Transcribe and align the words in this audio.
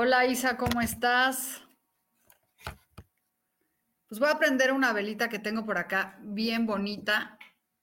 Hola 0.00 0.26
Isa, 0.26 0.56
¿cómo 0.56 0.80
estás? 0.80 1.60
Pues 4.06 4.20
voy 4.20 4.28
a 4.28 4.38
prender 4.38 4.70
una 4.72 4.92
velita 4.92 5.28
que 5.28 5.40
tengo 5.40 5.66
por 5.66 5.76
acá, 5.76 6.20
bien 6.22 6.66
bonita. 6.66 7.36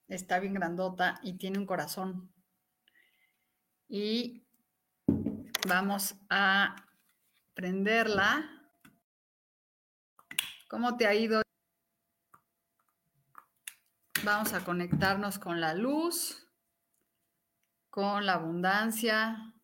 Está 0.08 0.40
bien 0.40 0.54
grandota 0.54 1.20
y 1.24 1.34
tiene 1.34 1.60
un 1.60 1.66
corazón. 1.66 2.34
Y 3.90 4.48
vamos 5.68 6.16
a 6.30 6.88
prenderla. 7.54 8.50
¿Cómo 10.70 10.96
te 10.96 11.08
ha 11.08 11.14
ido? 11.14 11.42
Vamos 14.24 14.54
a 14.54 14.64
conectarnos 14.64 15.38
con 15.38 15.60
la 15.60 15.74
luz, 15.74 16.48
con 17.90 18.26
la 18.26 18.36
abundancia, 18.36 19.55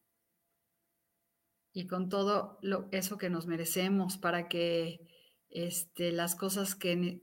y 1.73 1.87
con 1.87 2.09
todo 2.09 2.59
lo, 2.61 2.87
eso 2.91 3.17
que 3.17 3.29
nos 3.29 3.47
merecemos 3.47 4.17
para 4.17 4.47
que 4.47 5.07
este, 5.49 6.11
las 6.11 6.35
cosas 6.35 6.75
que, 6.75 7.21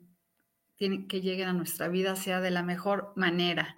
que 0.77 1.21
lleguen 1.21 1.49
a 1.49 1.53
nuestra 1.53 1.89
vida 1.89 2.17
sea 2.17 2.41
de 2.41 2.51
la 2.51 2.63
mejor 2.63 3.13
manera. 3.17 3.75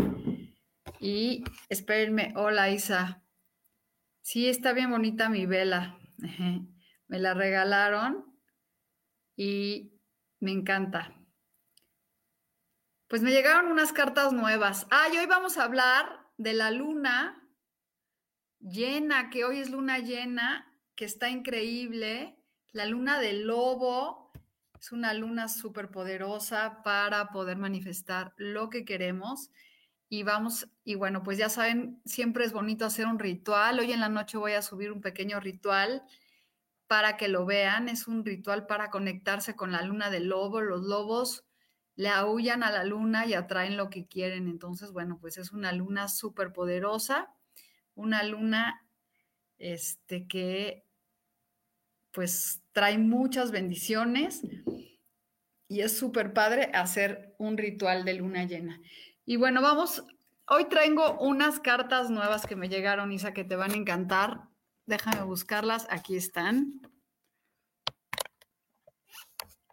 Y 1.00 1.44
espérenme, 1.68 2.32
hola 2.36 2.70
Isa. 2.70 3.22
Sí, 4.22 4.48
está 4.48 4.72
bien 4.72 4.90
bonita 4.90 5.28
mi 5.28 5.46
vela. 5.46 5.98
Me 7.08 7.18
la 7.18 7.34
regalaron 7.34 8.30
y 9.34 9.98
me 10.38 10.52
encanta. 10.52 11.12
Pues 13.08 13.22
me 13.22 13.32
llegaron 13.32 13.72
unas 13.72 13.92
cartas 13.92 14.32
nuevas. 14.32 14.86
Ah, 14.90 15.08
y 15.12 15.16
hoy 15.16 15.26
vamos 15.26 15.58
a 15.58 15.64
hablar 15.64 16.28
de 16.36 16.52
la 16.52 16.70
luna 16.70 17.39
llena, 18.60 19.30
que 19.30 19.44
hoy 19.44 19.58
es 19.58 19.70
luna 19.70 19.98
llena, 19.98 20.72
que 20.94 21.04
está 21.04 21.28
increíble. 21.28 22.36
La 22.72 22.86
luna 22.86 23.18
del 23.18 23.46
lobo 23.46 24.30
es 24.78 24.92
una 24.92 25.12
luna 25.14 25.48
súper 25.48 25.90
poderosa 25.90 26.82
para 26.82 27.28
poder 27.30 27.56
manifestar 27.56 28.32
lo 28.36 28.70
que 28.70 28.84
queremos. 28.84 29.50
Y 30.08 30.24
vamos, 30.24 30.68
y 30.84 30.96
bueno, 30.96 31.22
pues 31.22 31.38
ya 31.38 31.48
saben, 31.48 32.00
siempre 32.04 32.44
es 32.44 32.52
bonito 32.52 32.84
hacer 32.84 33.06
un 33.06 33.18
ritual. 33.18 33.78
Hoy 33.78 33.92
en 33.92 34.00
la 34.00 34.08
noche 34.08 34.38
voy 34.38 34.52
a 34.52 34.62
subir 34.62 34.90
un 34.92 35.00
pequeño 35.00 35.38
ritual 35.40 36.02
para 36.86 37.16
que 37.16 37.28
lo 37.28 37.46
vean. 37.46 37.88
Es 37.88 38.08
un 38.08 38.24
ritual 38.24 38.66
para 38.66 38.90
conectarse 38.90 39.54
con 39.54 39.70
la 39.72 39.82
luna 39.82 40.10
del 40.10 40.28
lobo. 40.28 40.60
Los 40.60 40.82
lobos 40.82 41.44
le 41.94 42.08
aullan 42.08 42.62
a 42.62 42.72
la 42.72 42.84
luna 42.84 43.26
y 43.26 43.34
atraen 43.34 43.76
lo 43.76 43.88
que 43.90 44.06
quieren. 44.06 44.48
Entonces, 44.48 44.90
bueno, 44.90 45.18
pues 45.20 45.38
es 45.38 45.52
una 45.52 45.72
luna 45.72 46.08
súper 46.08 46.52
poderosa 46.52 47.32
una 48.00 48.22
luna 48.22 48.86
este, 49.58 50.26
que 50.26 50.84
pues 52.10 52.62
trae 52.72 52.98
muchas 52.98 53.50
bendiciones 53.50 54.42
y 55.68 55.80
es 55.82 55.96
súper 55.96 56.32
padre 56.32 56.70
hacer 56.74 57.34
un 57.38 57.56
ritual 57.56 58.04
de 58.04 58.14
luna 58.14 58.44
llena. 58.44 58.80
Y 59.24 59.36
bueno, 59.36 59.62
vamos, 59.62 60.02
hoy 60.46 60.64
traigo 60.68 61.18
unas 61.20 61.60
cartas 61.60 62.10
nuevas 62.10 62.46
que 62.46 62.56
me 62.56 62.68
llegaron, 62.68 63.12
Isa, 63.12 63.32
que 63.32 63.44
te 63.44 63.54
van 63.54 63.72
a 63.72 63.76
encantar. 63.76 64.48
Déjame 64.86 65.22
buscarlas, 65.22 65.86
aquí 65.90 66.16
están. 66.16 66.80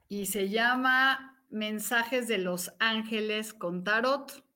Y 0.08 0.28
se 0.28 0.50
llama 0.50 1.42
Mensajes 1.50 2.28
de 2.28 2.38
los 2.38 2.74
Ángeles 2.80 3.54
con 3.54 3.84
Tarot. 3.84 4.47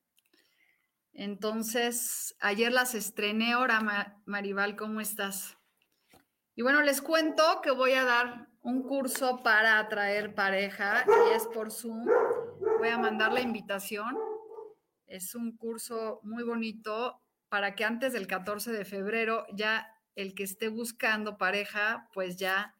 Entonces, 1.13 2.35
ayer 2.39 2.71
las 2.71 2.95
estrené. 2.95 3.53
Ahora, 3.53 4.21
Maribal, 4.25 4.75
¿cómo 4.75 5.01
estás? 5.01 5.57
Y 6.55 6.61
bueno, 6.61 6.81
les 6.81 7.01
cuento 7.01 7.61
que 7.61 7.71
voy 7.71 7.93
a 7.93 8.03
dar 8.03 8.47
un 8.61 8.83
curso 8.83 9.41
para 9.43 9.79
atraer 9.79 10.35
pareja 10.35 11.05
y 11.07 11.35
es 11.35 11.47
por 11.47 11.71
Zoom. 11.71 12.05
Voy 12.77 12.89
a 12.89 12.97
mandar 12.97 13.31
la 13.31 13.41
invitación. 13.41 14.17
Es 15.07 15.35
un 15.35 15.57
curso 15.57 16.19
muy 16.23 16.43
bonito 16.43 17.21
para 17.49 17.75
que 17.75 17.83
antes 17.83 18.13
del 18.13 18.27
14 18.27 18.71
de 18.71 18.85
febrero 18.85 19.45
ya 19.53 19.87
el 20.15 20.35
que 20.35 20.43
esté 20.43 20.69
buscando 20.69 21.37
pareja, 21.37 22.09
pues 22.13 22.37
ya 22.37 22.75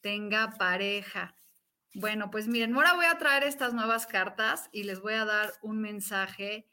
tenga 0.00 0.50
pareja. 0.58 1.36
Bueno, 1.94 2.30
pues 2.30 2.48
miren, 2.48 2.74
ahora 2.74 2.94
voy 2.94 3.06
a 3.06 3.18
traer 3.18 3.44
estas 3.44 3.74
nuevas 3.74 4.06
cartas 4.06 4.68
y 4.72 4.84
les 4.84 5.00
voy 5.00 5.14
a 5.14 5.24
dar 5.24 5.52
un 5.62 5.80
mensaje 5.80 6.66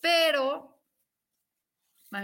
pero 0.00 0.76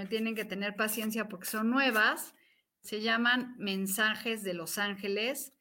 tienen 0.08 0.34
que 0.34 0.44
tener 0.44 0.76
paciencia 0.76 1.28
porque 1.28 1.46
son 1.46 1.70
nuevas. 1.70 2.34
Se 2.82 3.00
llaman 3.00 3.54
Mensajes 3.58 4.42
de 4.42 4.54
los 4.54 4.78
Ángeles 4.78 5.52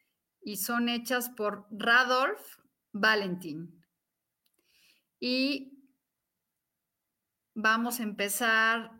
y 0.42 0.58
son 0.58 0.90
hechas 0.90 1.30
por 1.30 1.68
Radolf 1.72 2.58
Valentin. 2.92 3.84
Y 5.20 5.88
vamos 7.54 8.00
a 8.00 8.04
empezar 8.04 8.92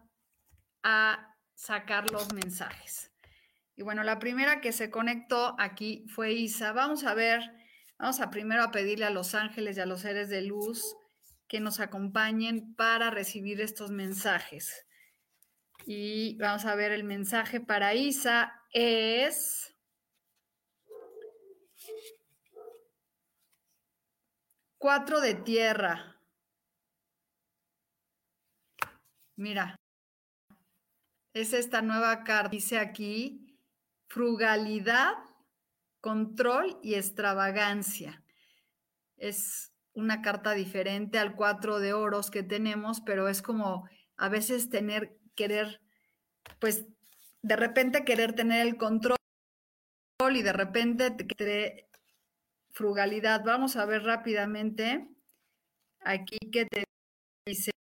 a 0.84 1.36
sacar 1.56 2.12
los 2.12 2.34
mensajes. 2.34 3.12
Y 3.76 3.84
bueno, 3.84 4.04
la 4.04 4.20
primera 4.20 4.62
que 4.62 4.72
se 4.72 4.92
conectó 4.92 5.56
aquí 5.60 6.06
fue 6.08 6.34
Isa. 6.34 6.74
Vamos 6.74 7.04
a 7.04 7.16
ver, 7.16 7.42
vamos 7.98 8.20
a 8.20 8.30
primero 8.30 8.64
a 8.64 8.72
pedirle 8.72 9.06
a 9.06 9.10
los 9.10 9.34
ángeles 9.34 9.78
y 9.78 9.82
a 9.82 9.86
los 9.86 10.02
seres 10.02 10.30
de 10.30 10.44
luz 10.44 10.96
que 11.52 11.60
nos 11.60 11.82
acompañen 11.82 12.76
para 12.76 13.10
recibir 13.10 13.60
estos 13.60 13.92
mensajes. 13.92 14.88
Y 15.86 16.38
vamos 16.38 16.64
a 16.64 16.76
ver 16.76 16.94
el 16.94 17.04
mensaje 17.04 17.60
para 17.60 17.94
Isa 17.94 18.64
es... 18.72 19.76
Cuatro 24.78 25.20
de 25.20 25.36
tierra. 25.36 26.22
Mira, 29.36 29.76
es 31.34 31.52
esta 31.52 31.82
nueva 31.82 32.24
carta. 32.24 32.48
Dice 32.48 32.78
aquí, 32.78 33.60
frugalidad, 34.08 35.16
control 36.00 36.80
y 36.82 36.96
extravagancia. 36.96 38.24
Es 39.18 39.71
una 40.02 40.22
carta 40.22 40.52
diferente 40.54 41.20
al 41.20 41.36
cuatro 41.36 41.80
de 41.80 41.94
oros 41.94 42.32
que 42.32 42.44
tenemos, 42.44 43.02
pero 43.02 43.28
es 43.28 43.42
como 43.42 43.88
a 44.18 44.30
veces 44.30 44.70
tener, 44.70 45.18
querer, 45.36 45.82
pues 46.60 46.86
de 47.42 47.56
repente 47.56 48.04
querer 48.04 48.34
tener 48.34 48.66
el 48.68 48.78
control 48.78 49.18
y 50.34 50.42
de 50.42 50.54
repente 50.54 51.12
tener 51.12 51.88
frugalidad. 52.72 53.44
Vamos 53.44 53.76
a 53.76 53.86
ver 53.86 54.04
rápidamente 54.04 55.08
aquí 56.02 56.38
que 56.52 56.66
te 56.66 56.84
dice. 57.46 57.72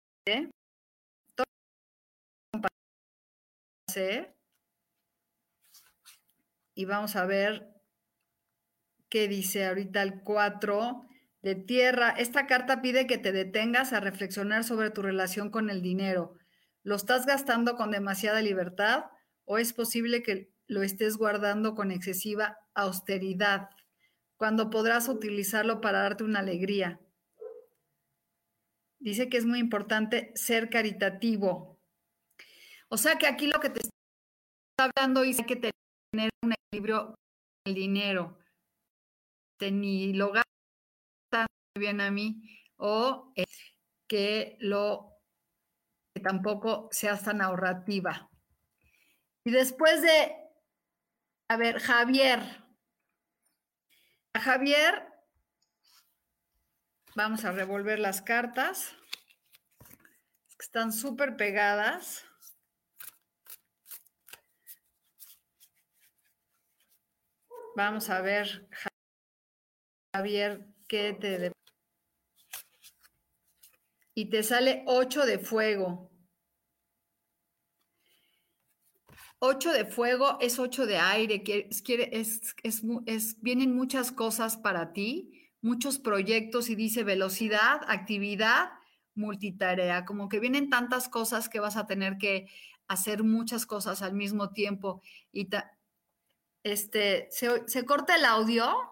Y 6.74 6.86
vamos 6.86 7.16
a 7.16 7.26
ver 7.26 7.68
qué 9.10 9.28
dice 9.28 9.68
ahorita 9.68 10.02
el 10.02 10.22
4 10.24 11.11
de 11.42 11.56
tierra. 11.56 12.10
Esta 12.12 12.48
carta 12.48 12.82
pide 12.82 13.08
que 13.08 13.18
te 13.18 13.32
detengas 13.32 13.94
a 13.94 14.00
reflexionar 14.00 14.64
sobre 14.64 14.92
tu 14.92 15.02
relación 15.02 15.50
con 15.50 15.70
el 15.70 15.82
dinero. 15.82 16.36
¿Lo 16.84 16.96
estás 16.96 17.26
gastando 17.26 17.76
con 17.76 17.92
demasiada 17.92 18.42
libertad 18.42 19.06
o 19.46 19.58
es 19.58 19.74
posible 19.74 20.24
que 20.24 20.52
lo 20.68 20.84
estés 20.84 21.18
guardando 21.18 21.76
con 21.76 21.92
excesiva 21.92 22.58
austeridad, 22.74 23.70
cuando 24.38 24.70
podrás 24.70 25.10
utilizarlo 25.10 25.82
para 25.82 26.00
darte 26.00 26.24
una 26.24 26.40
alegría. 26.40 27.02
Dice 29.00 29.28
que 29.28 29.38
es 29.38 29.46
muy 29.46 29.60
importante 29.60 30.32
ser 30.36 30.70
caritativo. 30.70 31.80
O 32.88 32.98
sea 32.98 33.18
que 33.18 33.28
aquí 33.28 33.48
lo 33.48 33.60
que 33.60 33.70
te 33.70 33.82
está 33.82 34.90
hablando 34.96 35.24
es 35.24 35.42
que 35.46 35.58
tener 35.58 36.30
un 36.42 36.54
equilibrio 36.54 37.08
con 37.08 37.16
el 37.66 37.76
dinero. 37.76 38.38
Ni 39.60 40.14
lo 40.14 40.32
bien 41.76 42.02
a 42.02 42.12
mí 42.12 42.42
o 42.78 43.32
eh, 43.36 43.46
que 44.08 44.58
lo 44.60 45.18
que 46.14 46.22
tampoco 46.22 46.90
seas 46.92 47.24
tan 47.24 47.42
ahorrativa. 47.42 48.30
Y 49.44 49.52
después 49.52 50.02
de, 50.02 50.36
a 51.48 51.58
ver, 51.58 51.80
Javier. 51.80 52.40
A 54.34 54.40
Javier, 54.40 55.08
vamos 57.16 57.44
a 57.46 57.52
revolver 57.52 58.00
las 58.00 58.22
cartas. 58.22 58.96
Están 60.60 60.94
súper 60.94 61.36
pegadas. 61.38 62.26
Vamos 67.76 68.10
a 68.10 68.22
ver, 68.22 68.68
Javier, 70.14 70.68
Y 74.14 74.30
te 74.30 74.44
sale 74.44 74.84
8 74.86 75.26
de 75.26 75.40
fuego. 75.40 76.12
8 79.40 79.72
de 79.72 79.86
fuego 79.86 80.38
es 80.40 80.60
8 80.60 80.86
de 80.86 80.98
aire, 80.98 81.44
es, 81.48 82.54
es, 83.06 83.42
vienen 83.42 83.76
muchas 83.76 84.12
cosas 84.12 84.58
para 84.58 84.94
ti, 84.94 85.50
muchos 85.62 85.98
proyectos 85.98 86.70
y 86.70 86.76
dice 86.76 87.04
velocidad, 87.04 87.82
actividad, 87.88 88.70
multitarea, 89.16 90.06
como 90.06 90.30
que 90.30 90.40
vienen 90.40 90.70
tantas 90.70 91.10
cosas 91.10 91.50
que 91.50 91.60
vas 91.60 91.76
a 91.76 91.88
tener 91.88 92.20
que 92.20 92.50
hacer 92.88 93.24
muchas 93.24 93.66
cosas 93.66 94.04
al 94.04 94.14
mismo 94.14 94.52
tiempo. 94.52 95.02
Y 95.32 95.50
este, 96.64 97.28
¿se, 97.32 97.68
¿se 97.68 97.84
corta 97.84 98.18
el 98.18 98.26
audio? 98.26 98.91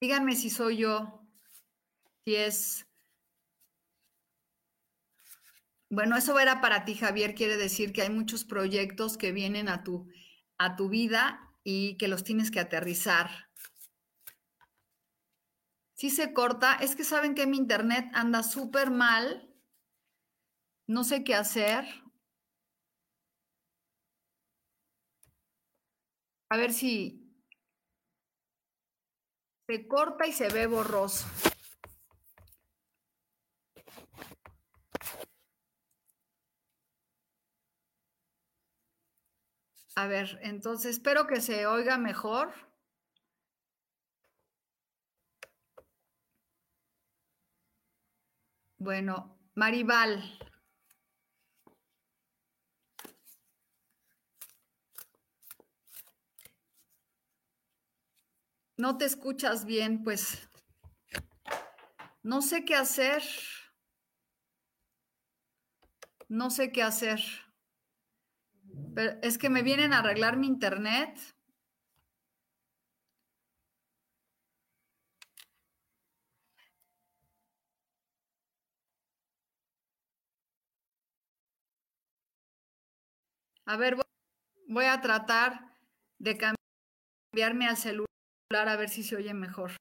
Díganme 0.00 0.36
si 0.36 0.48
soy 0.48 0.76
yo, 0.78 1.26
si 2.24 2.36
es... 2.36 2.86
Bueno, 5.90 6.16
eso 6.16 6.38
era 6.38 6.60
para 6.60 6.84
ti, 6.84 6.94
Javier. 6.94 7.34
Quiere 7.34 7.56
decir 7.56 7.92
que 7.92 8.02
hay 8.02 8.10
muchos 8.10 8.44
proyectos 8.44 9.16
que 9.16 9.32
vienen 9.32 9.68
a 9.68 9.82
tu, 9.82 10.06
a 10.58 10.76
tu 10.76 10.88
vida 10.88 11.40
y 11.64 11.96
que 11.96 12.08
los 12.08 12.24
tienes 12.24 12.50
que 12.50 12.60
aterrizar. 12.60 13.48
Si 15.94 16.10
se 16.10 16.32
corta, 16.32 16.74
es 16.74 16.94
que 16.94 17.02
saben 17.04 17.34
que 17.34 17.46
mi 17.46 17.56
internet 17.56 18.08
anda 18.12 18.42
súper 18.44 18.90
mal. 18.90 19.52
No 20.86 21.02
sé 21.02 21.24
qué 21.24 21.34
hacer. 21.34 21.84
A 26.50 26.56
ver 26.56 26.72
si 26.72 27.27
se 29.68 29.86
corta 29.86 30.26
y 30.26 30.32
se 30.32 30.48
ve 30.48 30.66
borroso. 30.66 31.26
A 39.94 40.06
ver, 40.06 40.38
entonces 40.42 40.92
espero 40.92 41.26
que 41.26 41.42
se 41.42 41.66
oiga 41.66 41.98
mejor. 41.98 42.50
Bueno, 48.78 49.38
Maribal. 49.54 50.22
No 58.78 58.96
te 58.96 59.04
escuchas 59.04 59.64
bien, 59.64 60.04
pues 60.04 60.48
no 62.22 62.40
sé 62.40 62.64
qué 62.64 62.76
hacer. 62.76 63.22
No 66.28 66.50
sé 66.50 66.72
qué 66.72 66.82
hacer. 66.82 67.20
Pero 68.94 69.18
es 69.22 69.36
que 69.36 69.50
me 69.50 69.62
vienen 69.62 69.92
a 69.92 69.98
arreglar 69.98 70.36
mi 70.36 70.46
internet. 70.46 71.18
A 83.64 83.76
ver, 83.76 83.96
voy 84.68 84.84
a 84.84 85.00
tratar 85.00 85.74
de 86.18 86.38
cambiarme 87.32 87.66
al 87.66 87.76
celular 87.76 88.07
a 88.50 88.76
ver 88.76 88.88
si 88.88 89.02
se 89.02 89.14
oye 89.14 89.34
mejor. 89.34 89.72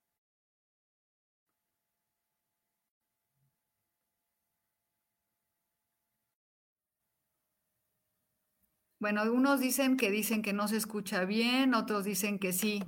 Bueno, 8.99 9.21
algunos 9.21 9.61
dicen 9.61 9.95
que 9.95 10.11
dicen 10.11 10.41
que 10.41 10.51
no 10.51 10.67
se 10.67 10.75
escucha 10.75 11.23
bien, 11.23 11.75
otros 11.75 12.03
dicen 12.03 12.39
que 12.39 12.51
sí. 12.51 12.83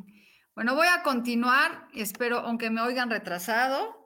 Bueno, 0.53 0.75
voy 0.75 0.87
a 0.87 1.01
continuar, 1.01 1.87
espero, 1.93 2.39
aunque 2.39 2.69
me 2.69 2.81
oigan 2.81 3.09
retrasado, 3.09 4.05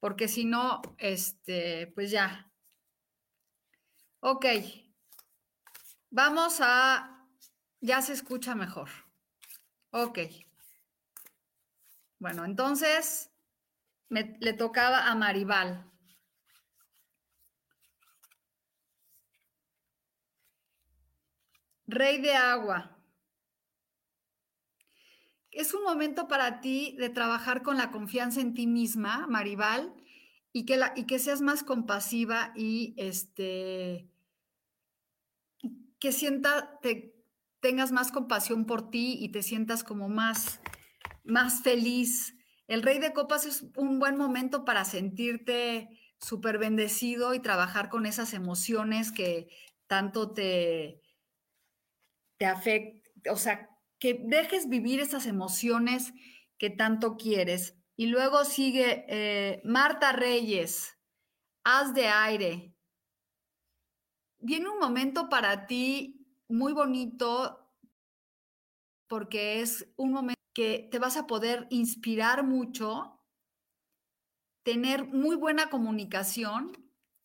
porque 0.00 0.26
si 0.26 0.44
no, 0.44 0.82
este, 0.98 1.92
pues 1.94 2.10
ya. 2.10 2.50
Ok, 4.20 4.46
vamos 6.10 6.58
a, 6.60 7.28
ya 7.80 8.02
se 8.02 8.14
escucha 8.14 8.54
mejor. 8.56 8.88
Ok. 9.92 10.18
Bueno, 12.20 12.44
entonces 12.44 13.30
le 14.10 14.52
tocaba 14.52 15.10
a 15.10 15.14
Maribal. 15.14 15.90
Rey 21.86 22.20
de 22.20 22.34
agua. 22.34 22.98
Es 25.50 25.72
un 25.72 25.82
momento 25.82 26.28
para 26.28 26.60
ti 26.60 26.94
de 26.98 27.08
trabajar 27.08 27.62
con 27.62 27.78
la 27.78 27.90
confianza 27.90 28.40
en 28.42 28.52
ti 28.54 28.66
misma, 28.66 29.26
Maribal, 29.26 29.92
y 30.52 30.66
que, 30.66 30.76
la, 30.76 30.92
y 30.94 31.06
que 31.06 31.18
seas 31.18 31.40
más 31.40 31.64
compasiva 31.64 32.52
y 32.54 32.94
este, 32.98 34.08
que 35.98 36.12
sienta, 36.12 36.78
te, 36.80 37.16
tengas 37.60 37.92
más 37.92 38.12
compasión 38.12 38.66
por 38.66 38.90
ti 38.90 39.16
y 39.18 39.30
te 39.30 39.42
sientas 39.42 39.82
como 39.82 40.08
más 40.08 40.59
más 41.30 41.62
feliz. 41.62 42.36
El 42.66 42.82
rey 42.82 42.98
de 42.98 43.12
copas 43.12 43.46
es 43.46 43.64
un 43.76 43.98
buen 43.98 44.16
momento 44.16 44.64
para 44.64 44.84
sentirte 44.84 45.88
súper 46.20 46.58
bendecido 46.58 47.34
y 47.34 47.40
trabajar 47.40 47.88
con 47.88 48.06
esas 48.06 48.34
emociones 48.34 49.10
que 49.10 49.48
tanto 49.86 50.32
te, 50.32 51.00
te 52.36 52.46
afectan, 52.46 53.32
o 53.32 53.36
sea, 53.36 53.68
que 53.98 54.20
dejes 54.24 54.68
vivir 54.68 55.00
esas 55.00 55.26
emociones 55.26 56.12
que 56.58 56.70
tanto 56.70 57.16
quieres. 57.16 57.76
Y 57.96 58.06
luego 58.06 58.44
sigue 58.44 59.04
eh, 59.08 59.60
Marta 59.64 60.12
Reyes, 60.12 60.96
haz 61.64 61.94
de 61.94 62.08
aire. 62.08 62.74
Viene 64.38 64.70
un 64.70 64.78
momento 64.78 65.28
para 65.28 65.66
ti 65.66 66.26
muy 66.48 66.72
bonito 66.72 67.58
porque 69.06 69.60
es 69.60 69.92
un 69.96 70.12
momento 70.12 70.39
que 70.52 70.88
te 70.90 70.98
vas 70.98 71.16
a 71.16 71.26
poder 71.26 71.66
inspirar 71.70 72.44
mucho, 72.44 73.20
tener 74.62 75.06
muy 75.06 75.36
buena 75.36 75.70
comunicación 75.70 76.72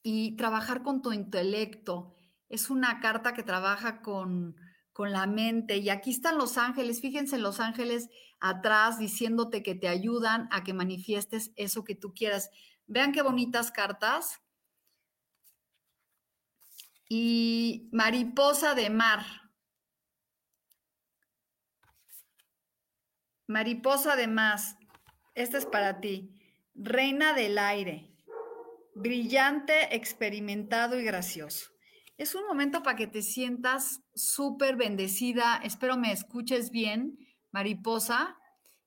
y 0.03 0.36
trabajar 0.36 0.84
con 0.84 1.01
tu 1.01 1.12
intelecto. 1.12 2.13
Es 2.50 2.70
una 2.70 3.00
carta 3.00 3.34
que 3.34 3.44
trabaja 3.44 4.01
con, 4.01 4.55
con 4.94 5.12
la 5.12 5.27
mente. 5.27 5.77
Y 5.77 5.89
aquí 5.89 6.12
están 6.12 6.38
los 6.38 6.58
ángeles, 6.58 7.01
fíjense 7.01 7.38
los 7.38 7.60
ángeles 7.60 8.10
atrás 8.39 9.00
diciéndote 9.00 9.63
que 9.63 9.75
te 9.75 9.88
ayudan 9.88 10.48
a 10.51 10.63
que 10.63 10.74
manifiestes 10.74 11.51
eso 11.55 11.84
que 11.84 11.96
tú 11.96 12.13
quieras. 12.13 12.50
Vean 12.88 13.12
qué 13.12 13.22
bonitas 13.22 13.72
cartas. 13.72 14.39
Y 17.10 17.89
mariposa 17.91 18.74
de 18.74 18.89
mar. 18.89 19.45
Mariposa 23.48 24.16
de 24.16 24.28
más, 24.28 24.75
esta 25.36 25.60
es 25.60 25.68
para 25.68 26.00
ti. 26.00 26.32
Reina 26.74 27.34
del 27.34 27.58
aire. 27.58 28.12
brillante, 28.96 29.94
experimentado 29.94 30.98
y 30.98 31.04
gracioso. 31.04 31.70
Es 32.18 32.34
un 32.34 32.48
momento 32.48 32.82
para 32.82 32.96
que 32.96 33.08
te 33.08 33.22
sientas 33.22 34.02
súper 34.16 34.78
bendecida. 34.78 35.58
Espero 35.64 35.98
me 35.98 36.14
escuches 36.14 36.72
bien, 36.72 37.18
mariposa. 37.52 38.38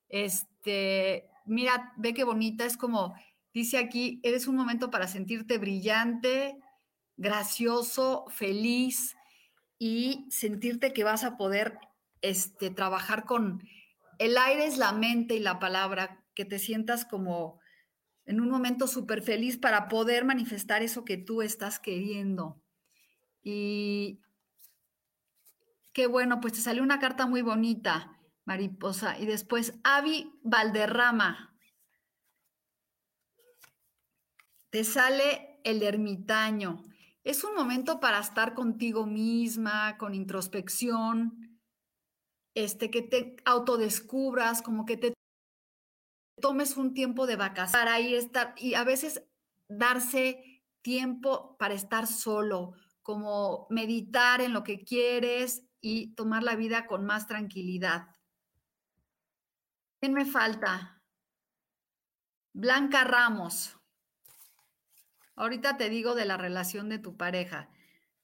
Este, 0.08 1.28
mira, 1.44 1.92
ve 1.98 2.14
qué 2.14 2.24
bonita. 2.24 2.64
Es 2.64 2.78
como, 2.78 3.14
dice 3.52 3.76
aquí, 3.76 4.18
eres 4.22 4.48
un 4.48 4.56
momento 4.56 4.90
para 4.90 5.06
sentirte 5.06 5.58
brillante, 5.58 6.56
gracioso, 7.18 8.24
feliz 8.30 9.14
y 9.78 10.26
sentirte 10.30 10.94
que 10.94 11.04
vas 11.04 11.22
a 11.22 11.36
poder 11.36 11.78
este, 12.22 12.70
trabajar 12.70 13.24
con... 13.24 13.62
El 14.18 14.36
aire 14.36 14.66
es 14.66 14.78
la 14.78 14.92
mente 14.92 15.34
y 15.34 15.40
la 15.40 15.58
palabra, 15.58 16.24
que 16.34 16.44
te 16.44 16.58
sientas 16.58 17.04
como 17.04 17.60
en 18.24 18.40
un 18.40 18.50
momento 18.50 18.86
súper 18.86 19.22
feliz 19.22 19.56
para 19.56 19.88
poder 19.88 20.24
manifestar 20.24 20.82
eso 20.82 21.04
que 21.04 21.16
tú 21.16 21.40
estás 21.42 21.80
queriendo. 21.80 22.62
Y 23.42 24.20
qué 25.92 26.06
bueno, 26.06 26.40
pues 26.40 26.52
te 26.52 26.60
salió 26.60 26.82
una 26.82 26.98
carta 26.98 27.26
muy 27.26 27.42
bonita, 27.42 28.20
mariposa. 28.44 29.18
Y 29.18 29.26
después, 29.26 29.74
Avi 29.82 30.30
Valderrama. 30.42 31.56
Te 34.70 34.84
sale 34.84 35.60
el 35.64 35.82
ermitaño. 35.82 36.84
Es 37.24 37.44
un 37.44 37.54
momento 37.54 37.98
para 37.98 38.18
estar 38.18 38.54
contigo 38.54 39.06
misma, 39.06 39.96
con 39.96 40.14
introspección, 40.14 41.47
este, 42.64 42.90
que 42.90 43.02
te 43.02 43.36
autodescubras, 43.44 44.62
como 44.62 44.84
que 44.84 44.96
te 44.96 45.14
tomes 46.40 46.76
un 46.76 46.92
tiempo 46.92 47.28
de 47.28 47.36
vacaciones 47.36 47.72
para 47.72 47.94
ahí 47.94 48.14
estar 48.14 48.54
y 48.56 48.74
a 48.74 48.82
veces 48.82 49.22
darse 49.68 50.64
tiempo 50.82 51.56
para 51.56 51.74
estar 51.74 52.08
solo, 52.08 52.72
como 53.02 53.68
meditar 53.70 54.40
en 54.40 54.52
lo 54.52 54.64
que 54.64 54.84
quieres 54.84 55.62
y 55.80 56.14
tomar 56.14 56.42
la 56.42 56.56
vida 56.56 56.86
con 56.86 57.04
más 57.04 57.28
tranquilidad. 57.28 58.08
¿Quién 60.00 60.14
me 60.14 60.24
falta? 60.24 61.00
Blanca 62.52 63.04
Ramos. 63.04 63.76
Ahorita 65.36 65.76
te 65.76 65.88
digo 65.90 66.16
de 66.16 66.24
la 66.24 66.36
relación 66.36 66.88
de 66.88 66.98
tu 66.98 67.16
pareja. 67.16 67.68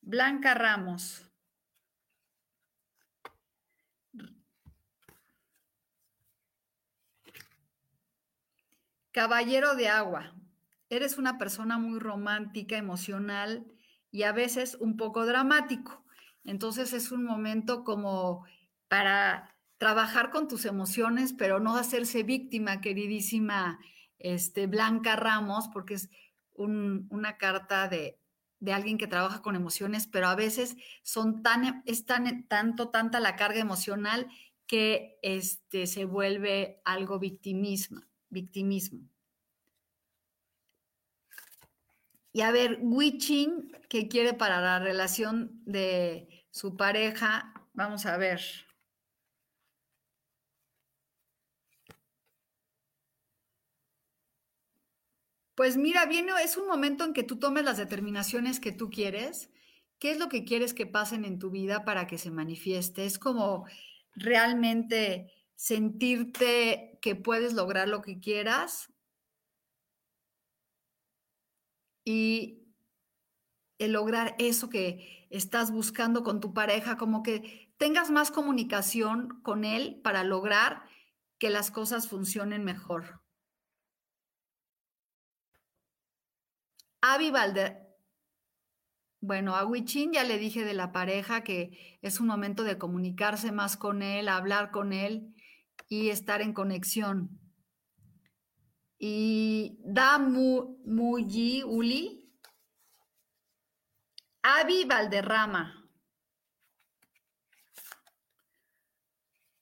Blanca 0.01 0.55
Ramos. 0.55 1.31
Caballero 9.15 9.77
de 9.77 9.87
agua, 9.87 10.35
eres 10.91 11.19
una 11.19 11.39
persona 11.39 11.79
muy 11.79 12.01
romántica, 12.01 12.77
emocional 12.77 13.65
y 14.11 14.25
a 14.25 14.33
veces 14.33 14.77
un 14.81 14.97
poco 14.97 15.25
dramático. 15.25 16.05
Entonces 16.43 16.93
es 16.93 17.13
un 17.13 17.23
momento 17.23 17.85
como 17.85 18.45
para 18.89 19.57
trabajar 19.79 20.33
con 20.33 20.49
tus 20.49 20.65
emociones, 20.65 21.33
pero 21.33 21.61
no 21.61 21.77
hacerse 21.77 22.25
víctima, 22.25 22.81
queridísima 22.81 23.79
este, 24.19 24.67
Blanca 24.67 25.15
Ramos, 25.15 25.69
porque 25.73 25.95
es 25.95 26.11
una 26.57 27.37
carta 27.37 27.87
de, 27.87 28.19
de, 28.59 28.73
alguien 28.73 28.99
que 28.99 29.07
trabaja 29.07 29.43
con 29.43 29.55
emociones, 29.55 30.09
pero 30.09 30.27
a 30.27 30.35
veces 30.35 30.77
son 31.05 31.45
tan, 31.45 31.85
es 31.87 32.05
tan, 32.05 32.49
tanto, 32.49 32.89
tanta 32.89 33.21
la 33.21 33.37
carga 33.37 33.61
emocional 33.61 34.27
que 34.67 35.21
este, 35.23 35.87
se 35.87 36.05
vuelve 36.05 36.81
algo 36.85 37.21
victimismo 37.21 38.03
victimismo. 38.35 39.09
Y 42.33 42.43
a 42.43 42.51
ver, 42.51 42.81
Wichin, 42.83 43.71
que 43.89 44.09
quiere 44.09 44.35
para 44.35 44.61
la 44.61 44.79
relación 44.81 45.63
de 45.65 46.47
su 46.51 46.77
pareja, 46.77 47.55
vamos 47.73 48.07
a 48.07 48.17
ver. 48.17 48.41
Pues 55.55 55.77
mira, 55.77 56.07
viene, 56.07 56.33
es 56.43 56.57
un 56.57 56.67
momento 56.67 57.05
en 57.05 57.13
que 57.13 57.23
tú 57.23 57.39
tomes 57.39 57.65
las 57.65 57.77
determinaciones 57.77 58.59
que 58.59 58.73
tú 58.73 58.91
quieres. 58.91 59.51
¿Qué 60.01 60.11
es 60.11 60.19
lo 60.19 60.29
que 60.29 60.45
quieres 60.45 60.75
que 60.75 60.87
pasen 60.87 61.25
en 61.25 61.39
tu 61.39 61.51
vida 61.51 61.85
para 61.85 62.09
que 62.09 62.19
se 62.19 62.33
manifieste? 62.33 63.07
Es 63.07 63.19
como 63.19 63.65
realmente 64.17 65.33
sentirte 65.57 66.99
que 67.01 67.15
puedes 67.15 67.55
lograr 67.55 67.89
lo 67.89 68.03
que 68.03 68.21
quieras 68.21 68.93
y 72.05 72.65
el 73.79 73.93
lograr 73.93 74.35
eso 74.39 74.69
que 74.69 75.27
estás 75.31 75.71
buscando 75.71 76.23
con 76.23 76.41
tu 76.41 76.53
pareja, 76.55 76.97
como 76.97 77.23
que 77.23 77.73
tengas 77.77 78.11
más 78.11 78.31
comunicación 78.31 79.41
con 79.43 79.65
él 79.65 80.01
para 80.03 80.25
lograr 80.25 80.83
que 81.39 81.51
las 81.51 81.71
cosas 81.71 82.09
funcionen 82.09 82.65
mejor. 82.65 83.21
Avi 87.01 87.33
bueno, 89.21 89.57
a 89.57 89.65
Wichin 89.65 90.13
ya 90.13 90.23
le 90.23 90.39
dije 90.39 90.65
de 90.65 90.75
la 90.75 90.93
pareja 90.93 91.43
que 91.43 91.99
es 92.03 92.21
un 92.21 92.27
momento 92.27 92.63
de 92.63 92.79
comunicarse 92.79 93.53
más 93.53 93.77
con 93.77 94.03
él, 94.03 94.29
hablar 94.29 94.71
con 94.71 94.93
él 94.93 95.34
y 95.89 96.11
estar 96.11 96.43
en 96.43 96.53
conexión. 96.53 97.39
Y 98.99 99.79
Da 99.85 100.19
Muyi 100.19 101.63
Uli, 101.65 102.31
Avi 104.43 104.85
Valderrama, 104.85 105.91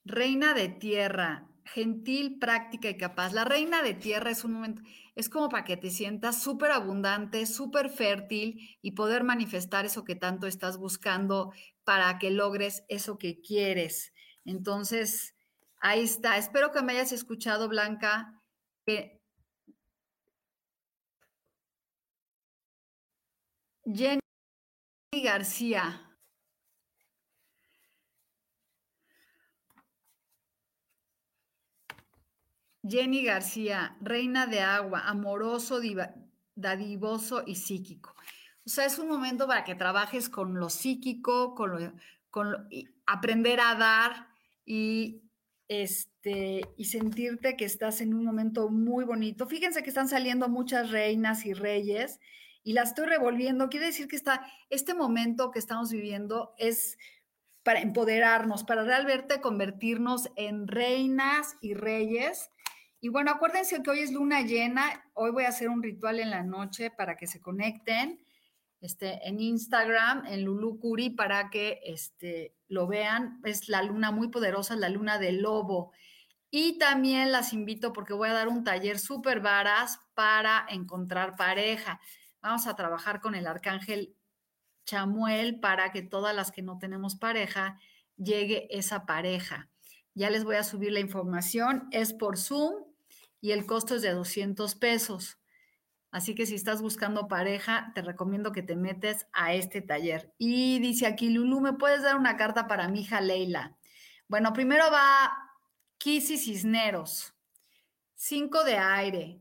Reina 0.04 0.54
de 0.54 0.68
Tierra, 0.68 1.48
gentil, 1.72 2.38
práctica 2.38 2.88
y 2.90 2.96
capaz. 2.96 3.32
La 3.32 3.44
reina 3.44 3.82
de 3.82 3.94
tierra 3.94 4.30
es 4.30 4.44
un 4.44 4.52
momento, 4.52 4.82
es 5.14 5.28
como 5.28 5.48
para 5.48 5.64
que 5.64 5.76
te 5.76 5.90
sientas 5.90 6.42
súper 6.42 6.70
abundante, 6.70 7.46
súper 7.46 7.88
fértil 7.88 8.78
y 8.82 8.92
poder 8.92 9.24
manifestar 9.24 9.84
eso 9.84 10.04
que 10.04 10.14
tanto 10.14 10.46
estás 10.46 10.76
buscando 10.76 11.52
para 11.84 12.18
que 12.18 12.30
logres 12.30 12.84
eso 12.88 13.18
que 13.18 13.40
quieres. 13.40 14.12
Entonces, 14.44 15.31
ahí 15.82 16.04
está. 16.04 16.38
Espero 16.38 16.72
que 16.72 16.82
me 16.82 16.92
hayas 16.92 17.12
escuchado, 17.12 17.68
Blanca. 17.68 18.40
Jenny 23.84 24.20
García. 25.22 26.08
Jenny 32.84 33.24
García, 33.24 33.96
reina 34.00 34.46
de 34.46 34.60
agua, 34.60 35.02
amoroso, 35.06 35.80
dadivoso 36.54 37.44
y 37.46 37.54
psíquico. 37.54 38.14
O 38.64 38.68
sea, 38.68 38.86
es 38.86 38.98
un 38.98 39.08
momento 39.08 39.46
para 39.46 39.64
que 39.64 39.74
trabajes 39.74 40.28
con 40.28 40.58
lo 40.58 40.68
psíquico, 40.68 41.54
con, 41.54 42.68
aprender 43.06 43.60
a 43.60 43.74
dar 43.74 44.28
y, 44.64 45.22
este, 45.72 46.60
y 46.76 46.84
sentirte 46.84 47.56
que 47.56 47.64
estás 47.64 48.02
en 48.02 48.12
un 48.12 48.24
momento 48.24 48.68
muy 48.68 49.04
bonito. 49.04 49.46
Fíjense 49.46 49.82
que 49.82 49.88
están 49.88 50.08
saliendo 50.08 50.50
muchas 50.50 50.90
reinas 50.90 51.46
y 51.46 51.54
reyes 51.54 52.20
y 52.62 52.74
las 52.74 52.90
estoy 52.90 53.06
revolviendo. 53.06 53.70
Quiere 53.70 53.86
decir 53.86 54.06
que 54.06 54.16
está, 54.16 54.46
este 54.68 54.92
momento 54.92 55.50
que 55.50 55.58
estamos 55.58 55.90
viviendo 55.90 56.54
es 56.58 56.98
para 57.62 57.80
empoderarnos, 57.80 58.64
para 58.64 58.84
realmente 58.84 59.40
convertirnos 59.40 60.30
en 60.36 60.68
reinas 60.68 61.56
y 61.62 61.72
reyes 61.72 62.50
y 63.04 63.08
bueno, 63.08 63.32
acuérdense 63.32 63.82
que 63.82 63.90
hoy 63.90 63.98
es 63.98 64.12
luna 64.12 64.42
llena. 64.42 65.04
Hoy 65.14 65.32
voy 65.32 65.42
a 65.42 65.48
hacer 65.48 65.68
un 65.68 65.82
ritual 65.82 66.20
en 66.20 66.30
la 66.30 66.44
noche 66.44 66.88
para 66.92 67.16
que 67.16 67.26
se 67.26 67.40
conecten 67.40 68.21
este, 68.82 69.26
en 69.26 69.40
Instagram, 69.40 70.26
en 70.26 70.44
Lulu 70.44 70.80
Curi, 70.80 71.10
para 71.10 71.50
que 71.50 71.80
este, 71.84 72.54
lo 72.68 72.88
vean. 72.88 73.40
Es 73.44 73.68
la 73.68 73.82
luna 73.82 74.10
muy 74.10 74.28
poderosa, 74.28 74.76
la 74.76 74.88
luna 74.88 75.18
del 75.18 75.40
lobo. 75.40 75.92
Y 76.50 76.78
también 76.78 77.32
las 77.32 77.52
invito 77.52 77.92
porque 77.92 78.12
voy 78.12 78.28
a 78.28 78.34
dar 78.34 78.48
un 78.48 78.64
taller 78.64 78.98
súper 78.98 79.40
varas 79.40 80.00
para 80.14 80.66
encontrar 80.68 81.36
pareja. 81.36 82.00
Vamos 82.42 82.66
a 82.66 82.74
trabajar 82.74 83.20
con 83.20 83.34
el 83.36 83.46
arcángel 83.46 84.16
Chamuel 84.84 85.60
para 85.60 85.92
que 85.92 86.02
todas 86.02 86.34
las 86.34 86.50
que 86.50 86.62
no 86.62 86.78
tenemos 86.78 87.14
pareja 87.14 87.78
llegue 88.16 88.66
esa 88.76 89.06
pareja. 89.06 89.70
Ya 90.14 90.28
les 90.28 90.42
voy 90.42 90.56
a 90.56 90.64
subir 90.64 90.92
la 90.92 91.00
información. 91.00 91.88
Es 91.92 92.12
por 92.12 92.36
Zoom 92.36 92.84
y 93.40 93.52
el 93.52 93.64
costo 93.64 93.94
es 93.94 94.02
de 94.02 94.10
200 94.10 94.74
pesos. 94.74 95.38
Así 96.12 96.34
que 96.34 96.44
si 96.44 96.54
estás 96.54 96.82
buscando 96.82 97.26
pareja, 97.26 97.90
te 97.94 98.02
recomiendo 98.02 98.52
que 98.52 98.62
te 98.62 98.76
metes 98.76 99.26
a 99.32 99.54
este 99.54 99.80
taller. 99.80 100.34
Y 100.36 100.78
dice 100.78 101.06
aquí, 101.06 101.30
Lulu, 101.30 101.60
¿me 101.60 101.72
puedes 101.72 102.02
dar 102.02 102.16
una 102.16 102.36
carta 102.36 102.68
para 102.68 102.86
mi 102.88 103.00
hija 103.00 103.22
Leila? 103.22 103.78
Bueno, 104.28 104.52
primero 104.52 104.84
va 104.92 105.32
Kissy 105.96 106.36
Cisneros, 106.36 107.34
cinco 108.14 108.62
de 108.62 108.76
aire. 108.76 109.40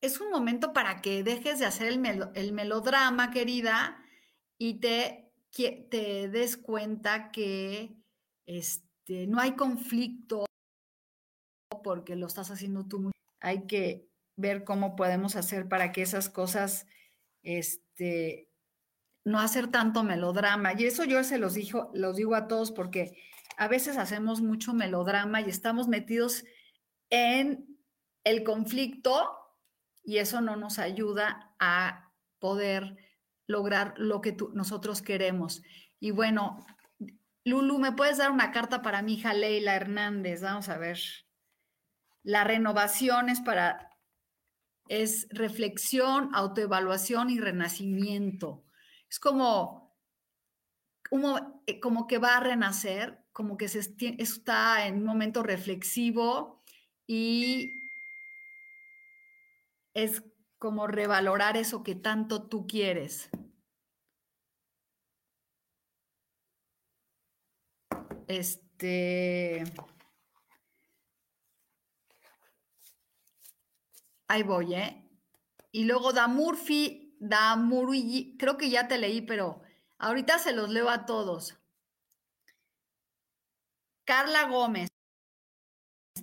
es 0.00 0.20
un 0.20 0.30
momento 0.30 0.72
para 0.72 1.02
que 1.02 1.24
dejes 1.24 1.58
de 1.58 1.66
hacer 1.66 1.88
el, 1.88 2.52
melodrama, 2.52 3.30
querida, 3.32 4.02
y 4.56 4.74
te, 4.80 5.32
te 5.90 6.28
des 6.28 6.56
cuenta 6.56 7.32
que 7.32 7.96
este, 8.46 9.26
no 9.26 9.40
hay 9.40 9.56
conflicto 9.56 10.46
porque 11.82 12.14
lo 12.14 12.26
estás 12.26 12.50
haciendo 12.50 12.86
tú. 12.86 13.10
Hay 13.40 13.66
que 13.66 14.09
ver 14.40 14.64
cómo 14.64 14.96
podemos 14.96 15.36
hacer 15.36 15.68
para 15.68 15.92
que 15.92 16.02
esas 16.02 16.28
cosas, 16.28 16.86
este, 17.42 18.50
no 19.24 19.40
hacer 19.40 19.68
tanto 19.68 20.02
melodrama. 20.02 20.72
Y 20.72 20.86
eso 20.86 21.04
yo 21.04 21.22
se 21.24 21.38
los, 21.38 21.54
dijo, 21.54 21.90
los 21.94 22.16
digo 22.16 22.34
a 22.34 22.48
todos 22.48 22.72
porque 22.72 23.16
a 23.56 23.68
veces 23.68 23.96
hacemos 23.98 24.40
mucho 24.40 24.72
melodrama 24.72 25.40
y 25.40 25.48
estamos 25.48 25.88
metidos 25.88 26.44
en 27.10 27.78
el 28.24 28.42
conflicto 28.44 29.36
y 30.02 30.18
eso 30.18 30.40
no 30.40 30.56
nos 30.56 30.78
ayuda 30.78 31.54
a 31.58 32.12
poder 32.38 32.96
lograr 33.46 33.94
lo 33.96 34.20
que 34.20 34.36
nosotros 34.54 35.02
queremos. 35.02 35.62
Y 35.98 36.10
bueno, 36.12 36.64
Lulu, 37.44 37.78
¿me 37.78 37.92
puedes 37.92 38.18
dar 38.18 38.30
una 38.30 38.52
carta 38.52 38.82
para 38.82 39.02
mi 39.02 39.14
hija 39.14 39.34
Leila 39.34 39.74
Hernández? 39.74 40.42
Vamos 40.42 40.68
a 40.68 40.78
ver. 40.78 40.98
La 42.22 42.44
renovación 42.44 43.28
es 43.28 43.40
para, 43.40 43.89
es 44.90 45.28
reflexión, 45.30 46.34
autoevaluación 46.34 47.30
y 47.30 47.38
renacimiento. 47.38 48.64
Es 49.08 49.20
como, 49.20 49.96
como, 51.08 51.62
eh, 51.66 51.78
como 51.78 52.08
que 52.08 52.18
va 52.18 52.36
a 52.36 52.40
renacer, 52.40 53.24
como 53.32 53.56
que 53.56 53.68
se 53.68 53.78
está 54.18 54.88
en 54.88 54.96
un 54.96 55.04
momento 55.04 55.44
reflexivo 55.44 56.64
y 57.06 57.70
es 59.94 60.24
como 60.58 60.88
revalorar 60.88 61.56
eso 61.56 61.84
que 61.84 61.94
tanto 61.94 62.48
tú 62.48 62.66
quieres. 62.66 63.30
Este. 68.26 69.64
Ahí 74.30 74.44
voy, 74.44 74.74
¿eh? 74.74 75.02
Y 75.72 75.86
luego 75.86 76.12
da 76.12 76.28
Murphy, 76.28 77.16
da 77.18 77.56
Murui, 77.56 78.36
creo 78.38 78.56
que 78.56 78.70
ya 78.70 78.86
te 78.86 78.96
leí, 78.96 79.22
pero 79.22 79.60
ahorita 79.98 80.38
se 80.38 80.52
los 80.52 80.70
leo 80.70 80.88
a 80.88 81.04
todos. 81.04 81.58
Carla 84.04 84.44
Gómez, 84.44 84.88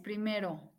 primero. 0.02 0.72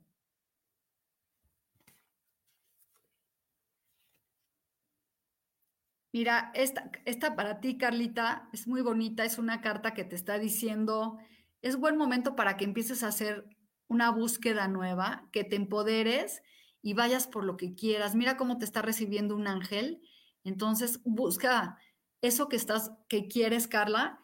Mira, 6.12 6.50
esta, 6.54 6.90
esta 7.04 7.36
para 7.36 7.60
ti, 7.60 7.76
Carlita, 7.76 8.48
es 8.54 8.66
muy 8.66 8.80
bonita, 8.80 9.26
es 9.26 9.36
una 9.36 9.60
carta 9.60 9.92
que 9.92 10.04
te 10.04 10.16
está 10.16 10.38
diciendo, 10.38 11.18
es 11.60 11.76
buen 11.76 11.98
momento 11.98 12.34
para 12.36 12.56
que 12.56 12.64
empieces 12.64 13.02
a 13.02 13.08
hacer 13.08 13.44
una 13.86 14.10
búsqueda 14.10 14.66
nueva, 14.66 15.28
que 15.30 15.44
te 15.44 15.56
empoderes 15.56 16.42
y 16.82 16.94
vayas 16.94 17.26
por 17.26 17.44
lo 17.44 17.56
que 17.56 17.74
quieras. 17.74 18.14
Mira 18.14 18.36
cómo 18.36 18.58
te 18.58 18.64
está 18.64 18.82
recibiendo 18.82 19.34
un 19.34 19.46
ángel. 19.46 20.02
Entonces, 20.44 21.00
busca 21.04 21.78
eso 22.20 22.48
que 22.48 22.56
estás, 22.56 22.92
que 23.08 23.28
quieres, 23.28 23.68
Carla, 23.68 24.20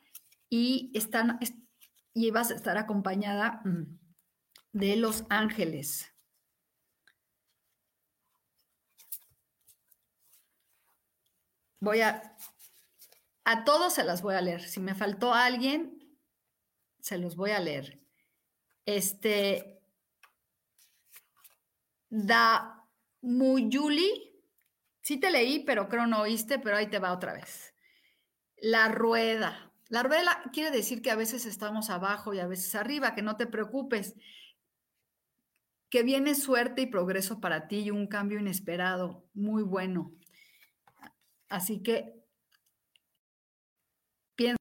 y 0.49 0.91
están, 0.95 1.39
y 2.13 2.31
vas 2.31 2.51
a 2.51 2.55
estar 2.55 2.79
acompañada 2.79 3.61
mm, 3.65 3.99
de 4.73 4.97
los 4.97 5.25
ángeles. 5.29 6.11
Voy 11.81 12.01
a, 12.01 12.35
a 13.45 13.65
todos 13.65 13.93
se 13.95 14.05
las 14.05 14.23
voy 14.23 14.35
a 14.37 14.41
leer. 14.41 14.63
Si 14.63 14.81
me 14.81 14.95
faltó 14.95 15.35
alguien, 15.35 16.19
se 17.01 17.19
los 17.19 17.37
voy 17.37 17.51
a 17.51 17.61
leer. 17.61 18.01
Este, 18.87 19.83
Da 22.17 22.81
Muyuli, 23.23 24.09
sí 25.03 25.19
te 25.19 25.33
leí, 25.33 25.65
pero 25.65 25.89
creo 25.89 26.07
no 26.07 26.21
oíste, 26.21 26.61
pero 26.61 26.77
ahí 26.77 26.87
te 26.87 27.01
va 27.01 27.13
otra 27.13 27.33
vez. 27.33 27.75
La 28.57 28.87
rueda. 28.87 29.73
La 29.89 30.05
rueda 30.05 30.45
quiere 30.53 30.71
decir 30.71 31.03
que 31.03 31.11
a 31.11 31.17
veces 31.17 31.45
estamos 31.45 31.91
abajo 31.91 32.33
y 32.33 32.39
a 32.39 32.47
veces 32.47 32.77
arriba, 32.77 33.17
que 33.17 33.23
no 33.23 33.37
te 33.37 33.49
preocupes, 33.49 34.15
que 35.91 36.05
viene 36.05 36.37
suerte 36.37 36.83
y 36.83 36.87
progreso 36.87 37.41
para 37.41 37.67
ti 37.67 37.81
y 37.81 37.91
un 37.91 38.07
cambio 38.07 38.39
inesperado, 38.39 39.29
muy 39.35 39.65
bueno. 39.65 40.13
Así 41.49 41.83
que 41.83 42.15
piensa 44.37 44.59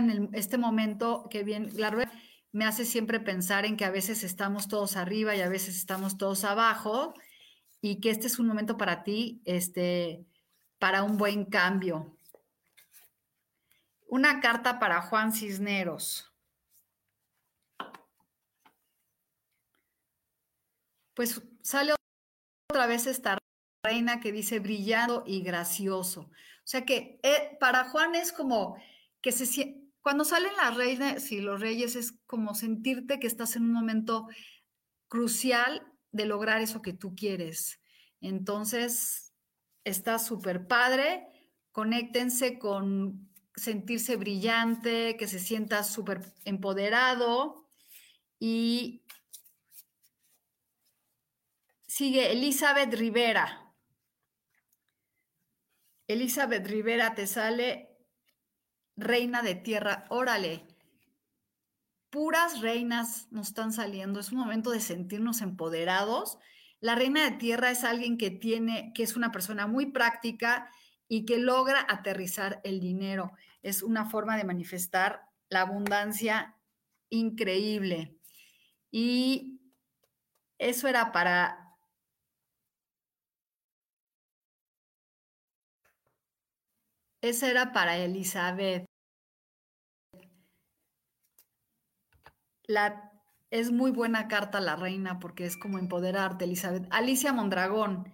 en 0.00 0.30
este 0.32 0.58
momento 0.58 1.28
que 1.30 1.44
bien, 1.44 1.70
la 1.74 1.90
rueda 1.90 2.10
me 2.52 2.64
hace 2.64 2.84
siempre 2.84 3.20
pensar 3.20 3.66
en 3.66 3.76
que 3.76 3.84
a 3.84 3.90
veces 3.90 4.24
estamos 4.24 4.68
todos 4.68 4.96
arriba 4.96 5.36
y 5.36 5.40
a 5.40 5.48
veces 5.48 5.76
estamos 5.76 6.16
todos 6.16 6.44
abajo 6.44 7.14
y 7.80 8.00
que 8.00 8.10
este 8.10 8.26
es 8.26 8.38
un 8.38 8.46
momento 8.46 8.76
para 8.76 9.02
ti, 9.04 9.42
este, 9.44 10.24
para 10.78 11.02
un 11.02 11.16
buen 11.16 11.44
cambio. 11.44 12.16
Una 14.08 14.40
carta 14.40 14.78
para 14.78 15.02
Juan 15.02 15.32
Cisneros. 15.32 16.32
Pues 21.14 21.42
sale 21.62 21.94
otra 22.70 22.86
vez 22.86 23.06
esta 23.06 23.38
reina 23.84 24.20
que 24.20 24.32
dice 24.32 24.60
brillando 24.60 25.24
y 25.26 25.42
gracioso. 25.42 26.22
O 26.22 26.70
sea 26.70 26.84
que 26.84 27.18
eh, 27.22 27.56
para 27.60 27.84
Juan 27.84 28.14
es 28.14 28.32
como 28.32 28.76
que 29.20 29.32
se 29.32 29.46
cuando 30.08 30.24
salen 30.24 30.56
las 30.56 30.74
reinas 30.74 31.30
y 31.32 31.42
los 31.42 31.60
reyes 31.60 31.94
es 31.94 32.12
como 32.24 32.54
sentirte 32.54 33.20
que 33.20 33.26
estás 33.26 33.56
en 33.56 33.64
un 33.64 33.72
momento 33.72 34.26
crucial 35.06 35.86
de 36.12 36.24
lograr 36.24 36.62
eso 36.62 36.80
que 36.80 36.94
tú 36.94 37.14
quieres. 37.14 37.78
Entonces, 38.22 39.34
está 39.84 40.18
súper 40.18 40.66
padre. 40.66 41.28
Conéctense 41.72 42.58
con 42.58 43.28
sentirse 43.54 44.16
brillante, 44.16 45.18
que 45.18 45.28
se 45.28 45.38
sienta 45.38 45.84
súper 45.84 46.32
empoderado. 46.46 47.68
Y 48.40 49.02
sigue 51.86 52.32
Elizabeth 52.32 52.94
Rivera. 52.94 53.74
Elizabeth 56.06 56.66
Rivera 56.66 57.14
te 57.14 57.26
sale 57.26 57.87
reina 58.98 59.42
de 59.42 59.54
tierra. 59.54 60.04
Órale, 60.10 60.66
puras 62.10 62.60
reinas 62.60 63.28
nos 63.30 63.48
están 63.48 63.72
saliendo. 63.72 64.20
Es 64.20 64.32
un 64.32 64.38
momento 64.38 64.70
de 64.70 64.80
sentirnos 64.80 65.40
empoderados. 65.40 66.38
La 66.80 66.94
reina 66.94 67.24
de 67.24 67.36
tierra 67.36 67.70
es 67.70 67.84
alguien 67.84 68.18
que 68.18 68.30
tiene, 68.30 68.92
que 68.94 69.02
es 69.02 69.16
una 69.16 69.32
persona 69.32 69.66
muy 69.66 69.86
práctica 69.86 70.70
y 71.08 71.24
que 71.24 71.38
logra 71.38 71.86
aterrizar 71.88 72.60
el 72.64 72.80
dinero. 72.80 73.32
Es 73.62 73.82
una 73.82 74.04
forma 74.04 74.36
de 74.36 74.44
manifestar 74.44 75.22
la 75.48 75.62
abundancia 75.62 76.56
increíble. 77.08 78.16
Y 78.90 79.60
eso 80.58 80.88
era 80.88 81.12
para 81.12 81.67
Esa 87.20 87.50
era 87.50 87.72
para 87.72 87.96
Elizabeth. 87.96 88.84
La, 92.64 93.12
es 93.50 93.72
muy 93.72 93.90
buena 93.90 94.28
carta 94.28 94.60
la 94.60 94.76
reina 94.76 95.18
porque 95.18 95.44
es 95.46 95.56
como 95.56 95.78
empoderarte, 95.78 96.44
Elizabeth. 96.44 96.86
Alicia 96.90 97.32
Mondragón, 97.32 98.12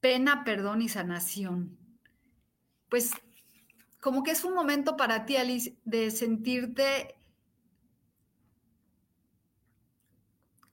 pena, 0.00 0.44
perdón 0.44 0.82
y 0.82 0.88
sanación. 0.88 1.78
Pues 2.88 3.12
como 4.00 4.22
que 4.22 4.32
es 4.32 4.44
un 4.44 4.54
momento 4.54 4.96
para 4.96 5.24
ti, 5.24 5.36
Alice, 5.36 5.76
de 5.84 6.10
sentirte 6.10 7.14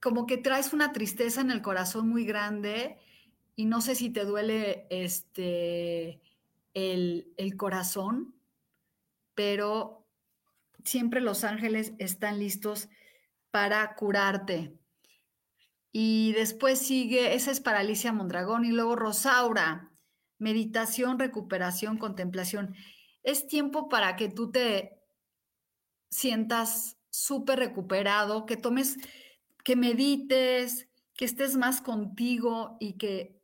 como 0.02 0.26
que 0.26 0.38
traes 0.38 0.74
una 0.74 0.92
tristeza 0.92 1.42
en 1.42 1.52
el 1.52 1.62
corazón 1.62 2.10
muy 2.10 2.26
grande 2.26 2.98
y 3.56 3.66
no 3.66 3.82
sé 3.82 3.96
si 3.96 4.10
te 4.10 4.26
duele 4.26 4.88
este 4.90 6.22
el, 6.74 7.56
corazón, 7.58 8.36
pero 9.34 10.08
siempre 10.84 11.22
los 11.22 11.44
ángeles 11.44 11.94
están 12.00 12.40
listos 12.40 12.90
para 13.52 13.96
curarte. 13.96 14.78
Y 15.92 16.34
después 16.34 16.80
sigue, 16.80 17.34
esa 17.34 17.52
es 17.52 17.60
para 17.60 17.80
Alicia 17.80 18.14
Mondragón, 18.14 18.66
y 18.66 18.72
luego 18.72 18.96
Rosaura, 18.96 19.92
meditación, 20.38 21.20
recuperación, 21.20 21.98
contemplación. 21.98 22.76
Es 23.24 23.48
tiempo 23.48 23.90
para 23.90 24.16
que 24.16 24.30
tú 24.30 24.52
te 24.52 25.02
sientas 26.12 26.98
súper 27.10 27.60
recuperado, 27.60 28.46
que 28.46 28.58
tomes, 28.58 28.98
que 29.64 29.76
medites, 29.76 30.88
que 31.16 31.26
estés 31.26 31.58
más 31.58 31.82
contigo 31.82 32.78
y 32.80 32.98
que 32.98 33.40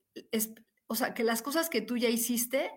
o 0.88 0.96
sea, 0.96 1.14
que 1.14 1.24
las 1.24 1.42
cosas 1.42 1.70
que 1.70 1.82
tú 1.82 1.98
ya 1.98 2.10
hiciste 2.10 2.72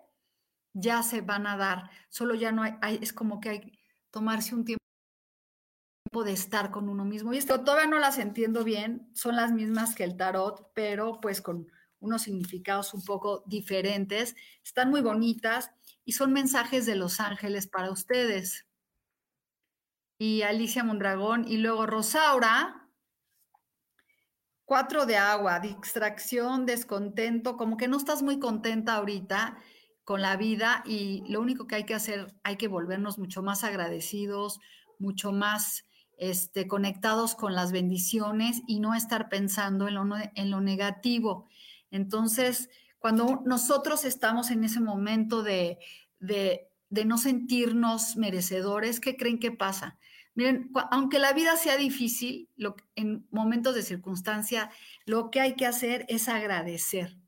ya 0.81 1.03
se 1.03 1.21
van 1.21 1.47
a 1.47 1.57
dar, 1.57 1.91
solo 2.09 2.35
ya 2.35 2.53
no 2.53 2.63
hay, 2.63 2.99
es 3.03 3.13
como 3.13 3.41
que 3.41 3.49
hay 3.49 3.61
que 3.61 3.79
tomarse 4.11 4.55
un 4.55 4.65
tiempo 4.65 4.79
de 6.25 6.33
estar 6.33 6.71
con 6.71 6.89
uno 6.89 7.05
mismo. 7.05 7.33
Y 7.33 7.39
esto 7.39 7.63
todavía 7.63 7.89
no 7.89 7.99
las 7.99 8.19
entiendo 8.19 8.65
bien, 8.65 9.11
son 9.15 9.37
las 9.37 9.53
mismas 9.53 9.95
que 9.95 10.05
el 10.05 10.17
tarot, 10.17 10.73
pero 10.75 11.21
pues 11.21 11.43
con 11.43 11.71
unos 12.01 12.23
significados 12.23 12.95
un 12.95 13.05
poco 13.05 13.43
diferentes. 13.47 14.37
Están 14.65 14.91
muy 14.91 15.01
bonitas 15.01 15.71
y 16.05 16.13
son 16.13 16.33
mensajes 16.33 16.87
de 16.87 16.97
los 16.97 17.21
ángeles 17.21 17.67
para 17.67 17.91
ustedes. 17.91 18.67
Y 20.19 20.43
Alicia 20.43 20.83
Mondragón 20.83 21.47
y 21.47 21.59
luego 21.59 21.87
Rosaura, 21.87 22.89
cuatro 24.65 25.07
de 25.07 25.17
agua, 25.17 25.61
distracción, 25.61 26.67
descontento, 26.67 27.57
como 27.57 27.77
que 27.77 27.89
no 27.89 27.97
estás 27.97 28.23
muy 28.23 28.39
contenta 28.39 28.95
ahorita 28.95 29.59
con 30.09 30.23
la 30.23 30.39
vida 30.39 30.83
y 30.87 31.23
lo 31.29 31.39
único 31.39 31.67
que 31.67 31.75
hay 31.75 31.85
que 31.85 31.93
hacer, 31.93 32.35
hay 32.43 32.57
que 32.57 32.67
volvernos 32.67 33.19
mucho 33.19 33.43
más 33.43 33.63
agradecidos, 33.63 34.59
mucho 34.99 35.33
más 35.33 35.85
este, 36.17 36.67
conectados 36.67 37.35
con 37.35 37.55
las 37.55 37.73
bendiciones 37.73 38.63
y 38.67 38.81
no 38.81 38.95
estar 38.95 39.29
pensando 39.29 39.87
en 39.87 39.97
lo, 39.97 40.07
en 40.35 40.51
lo 40.51 40.63
negativo. 40.63 41.47
Entonces, 41.91 42.71
cuando 42.99 43.43
nosotros 43.45 44.07
estamos 44.07 44.51
en 44.51 44.65
ese 44.65 44.81
momento 44.81 45.43
de, 45.43 45.79
de, 46.21 46.71
de 46.89 47.05
no 47.05 47.19
sentirnos 47.19 48.17
merecedores, 48.17 49.01
¿qué 49.01 49.15
creen 49.15 49.39
que 49.39 49.53
pasa? 49.53 49.99
Miren, 50.35 50.71
aunque 50.91 51.19
la 51.19 51.35
vida 51.35 51.55
sea 51.59 51.77
difícil, 51.77 52.49
en 52.95 53.27
momentos 53.31 53.75
de 53.75 53.83
circunstancia, 53.83 54.71
lo 55.05 55.31
que 55.31 55.43
hay 55.43 55.55
que 55.55 55.67
hacer 55.67 56.07
es 56.09 56.31
agradecer. 56.31 57.19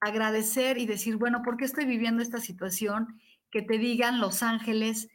Agradecer 0.00 0.78
y 0.78 0.86
decir, 0.86 1.16
bueno, 1.16 1.42
¿por 1.42 1.56
qué 1.56 1.64
estoy 1.64 1.84
viviendo 1.84 2.22
esta 2.22 2.40
situación? 2.40 3.20
Que 3.50 3.62
te 3.62 3.78
digan 3.78 4.20
los 4.20 4.42
ángeles 4.42 5.08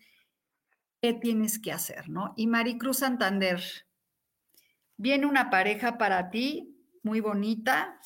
qué 1.01 1.13
tienes 1.13 1.59
que 1.59 1.71
hacer, 1.71 2.09
¿no? 2.09 2.33
Y 2.37 2.47
Maricruz 2.47 2.99
Santander, 2.99 3.61
viene 4.97 5.25
una 5.25 5.49
pareja 5.49 5.97
para 5.97 6.29
ti, 6.29 6.77
muy 7.03 7.19
bonita, 7.19 7.99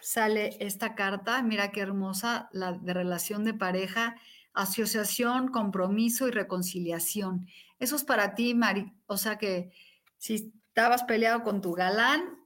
sale 0.00 0.56
esta 0.60 0.94
carta, 0.94 1.42
mira 1.42 1.70
qué 1.70 1.80
hermosa, 1.80 2.48
la 2.52 2.72
de 2.72 2.92
relación 2.92 3.44
de 3.44 3.54
pareja, 3.54 4.16
asociación, 4.52 5.48
compromiso 5.48 6.28
y 6.28 6.30
reconciliación. 6.30 7.46
Eso 7.78 7.96
es 7.96 8.04
para 8.04 8.34
ti, 8.34 8.54
Mari. 8.54 8.92
O 9.06 9.16
sea 9.16 9.38
que 9.38 9.72
si 10.18 10.52
estabas 10.68 11.04
peleado 11.04 11.42
con 11.42 11.60
tu 11.60 11.72
galán, 11.72 12.38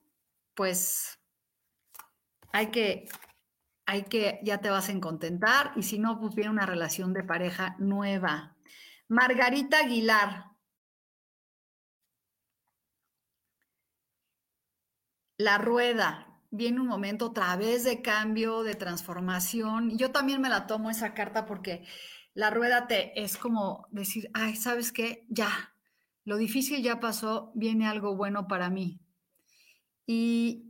pues 0.54 1.18
hay 2.52 2.66
que, 2.70 3.08
hay 3.88 4.02
que, 4.04 4.38
ya 4.42 4.58
te 4.60 4.68
vas 4.68 4.90
a 4.90 5.00
contentar. 5.00 5.72
Y 5.74 5.82
si 5.82 5.98
no, 5.98 6.20
pues 6.20 6.34
viene 6.34 6.50
una 6.50 6.66
relación 6.66 7.14
de 7.14 7.24
pareja 7.24 7.74
nueva. 7.78 8.54
Margarita 9.08 9.78
Aguilar. 9.78 10.44
La 15.38 15.56
rueda 15.56 16.38
viene 16.50 16.80
un 16.80 16.86
momento 16.86 17.26
otra 17.26 17.56
vez 17.56 17.84
de 17.84 18.02
cambio, 18.02 18.62
de 18.62 18.74
transformación. 18.74 19.96
Yo 19.96 20.10
también 20.10 20.42
me 20.42 20.50
la 20.50 20.66
tomo 20.66 20.90
esa 20.90 21.14
carta 21.14 21.46
porque 21.46 21.86
la 22.34 22.50
rueda 22.50 22.88
te 22.88 23.18
es 23.18 23.38
como 23.38 23.86
decir, 23.90 24.30
ay, 24.34 24.54
¿sabes 24.56 24.92
qué? 24.92 25.24
Ya, 25.30 25.74
lo 26.24 26.36
difícil 26.36 26.82
ya 26.82 27.00
pasó, 27.00 27.52
viene 27.54 27.86
algo 27.86 28.16
bueno 28.16 28.48
para 28.48 28.68
mí. 28.68 29.00
Y 30.06 30.67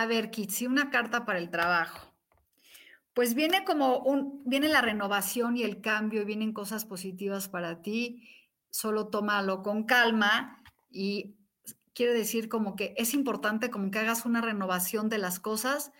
a 0.00 0.06
ver, 0.06 0.30
Kitsi, 0.30 0.66
una 0.66 0.90
carta 0.90 1.24
para 1.24 1.38
el 1.38 1.50
trabajo. 1.50 2.14
Pues 3.14 3.34
viene 3.34 3.64
como 3.64 3.98
un, 3.98 4.42
viene 4.44 4.68
la 4.68 4.80
renovación 4.80 5.56
y 5.56 5.64
el 5.64 5.80
cambio, 5.80 6.24
vienen 6.24 6.52
cosas 6.52 6.84
positivas 6.84 7.48
para 7.48 7.82
ti. 7.82 8.28
Solo 8.70 9.08
tómalo 9.08 9.62
con 9.62 9.84
calma 9.84 10.62
y 10.88 11.36
quiere 11.94 12.14
decir 12.14 12.48
como 12.48 12.76
que 12.76 12.94
es 12.96 13.12
importante 13.12 13.70
como 13.70 13.90
que 13.90 13.98
hagas 13.98 14.24
una 14.24 14.40
renovación 14.40 15.08
de 15.08 15.18
las 15.18 15.40
cosas 15.40 15.90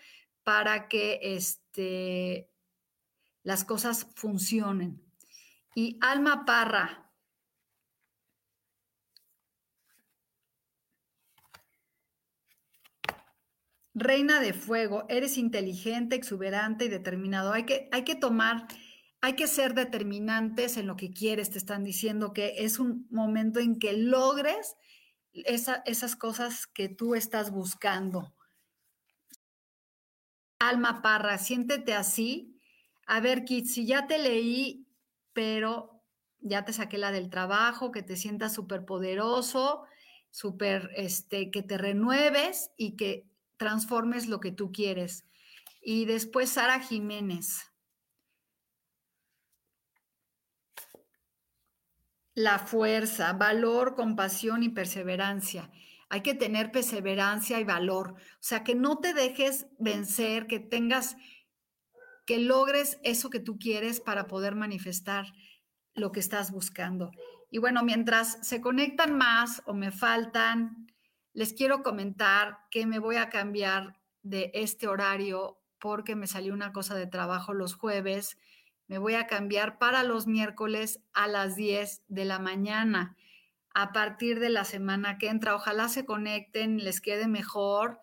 para 0.43 0.87
que 0.87 1.19
este, 1.21 2.49
las 3.43 3.65
cosas 3.65 4.07
funcionen. 4.15 5.03
Y 5.75 5.97
Alma 5.99 6.45
Parra. 6.45 7.08
Reina 13.93 14.39
de 14.39 14.53
fuego, 14.53 15.05
eres 15.09 15.37
inteligente, 15.37 16.15
exuberante 16.15 16.85
y 16.85 16.89
determinado. 16.89 17.51
Hay 17.51 17.65
que, 17.65 17.89
hay 17.91 18.03
que 18.03 18.15
tomar, 18.15 18.67
hay 19.21 19.33
que 19.33 19.47
ser 19.47 19.73
determinantes 19.73 20.77
en 20.77 20.87
lo 20.87 20.95
que 20.95 21.11
quieres. 21.11 21.49
Te 21.49 21.57
están 21.57 21.83
diciendo 21.83 22.31
que 22.33 22.53
es 22.59 22.79
un 22.79 23.07
momento 23.09 23.59
en 23.59 23.79
que 23.79 23.93
logres 23.93 24.75
esas 25.33 26.15
cosas 26.15 26.67
que 26.67 26.89
tú 26.89 27.15
estás 27.15 27.51
buscando. 27.51 28.33
Alma 30.59 31.01
Parra, 31.01 31.37
siéntete 31.37 31.93
así. 31.93 32.59
A 33.07 33.21
ver, 33.21 33.45
Kit, 33.45 33.65
si 33.65 33.85
ya 33.85 34.07
te 34.07 34.17
leí, 34.19 34.85
pero 35.33 36.03
ya 36.41 36.65
te 36.65 36.73
saqué 36.73 36.97
la 36.97 37.11
del 37.11 37.29
trabajo, 37.29 37.91
que 37.91 38.03
te 38.03 38.15
sientas 38.15 38.53
súper 38.53 38.85
poderoso, 38.85 39.83
súper, 40.29 40.91
este, 40.95 41.49
que 41.49 41.63
te 41.63 41.77
renueves 41.77 42.71
y 42.77 42.95
que 42.95 43.28
transformes 43.59 44.27
lo 44.27 44.39
que 44.39 44.51
tú 44.51 44.71
quieres. 44.71 45.25
Y 45.83 46.05
después 46.05 46.49
Sara 46.49 46.79
Jiménez. 46.79 47.59
La 52.33 52.57
fuerza, 52.57 53.33
valor, 53.33 53.95
compasión 53.95 54.63
y 54.63 54.69
perseverancia. 54.69 55.69
Hay 56.09 56.21
que 56.21 56.33
tener 56.33 56.71
perseverancia 56.71 57.59
y 57.59 57.65
valor. 57.65 58.13
O 58.13 58.39
sea, 58.39 58.63
que 58.63 58.73
no 58.73 58.97
te 58.99 59.13
dejes 59.13 59.67
vencer, 59.77 60.47
que 60.47 60.59
tengas, 60.59 61.17
que 62.25 62.39
logres 62.39 62.97
eso 63.03 63.29
que 63.29 63.41
tú 63.41 63.59
quieres 63.59 63.99
para 63.99 64.25
poder 64.27 64.55
manifestar 64.55 65.25
lo 65.95 66.11
que 66.11 66.21
estás 66.21 66.51
buscando. 66.51 67.11
Y 67.51 67.57
bueno, 67.57 67.83
mientras 67.83 68.39
se 68.41 68.61
conectan 68.61 69.17
más 69.17 69.61
o 69.65 69.73
me 69.73 69.91
faltan, 69.91 70.88
les 71.39 71.53
quiero 71.53 71.83
comentar 71.83 72.57
que 72.69 72.85
me 72.85 72.99
voy 72.99 73.15
a 73.15 73.29
cambiar 73.29 73.97
de 74.23 74.51
este 74.53 74.87
horario 74.87 75.57
porque 75.79 76.15
me 76.15 76.27
salió 76.27 76.53
una 76.53 76.73
cosa 76.73 76.95
de 76.95 77.07
trabajo 77.07 77.53
los 77.53 77.75
jueves 77.75 78.37
me 78.89 78.97
voy 78.97 79.13
a 79.13 79.27
cambiar 79.27 79.77
para 79.77 80.03
los 80.03 80.25
miércoles 80.25 80.99
a 81.13 81.27
las 81.27 81.55
10 81.55 82.01
de 82.07 82.25
la 82.25 82.39
mañana. 82.39 83.15
A 83.75 83.93
partir 83.93 84.39
de 84.39 84.49
la 84.49 84.65
semana 84.65 85.19
que 85.19 85.29
entra, 85.29 85.55
ojalá 85.55 85.87
se 85.89 86.05
conecten, 86.05 86.83
les 86.83 86.99
quede 86.99 87.27
mejor. 87.27 87.99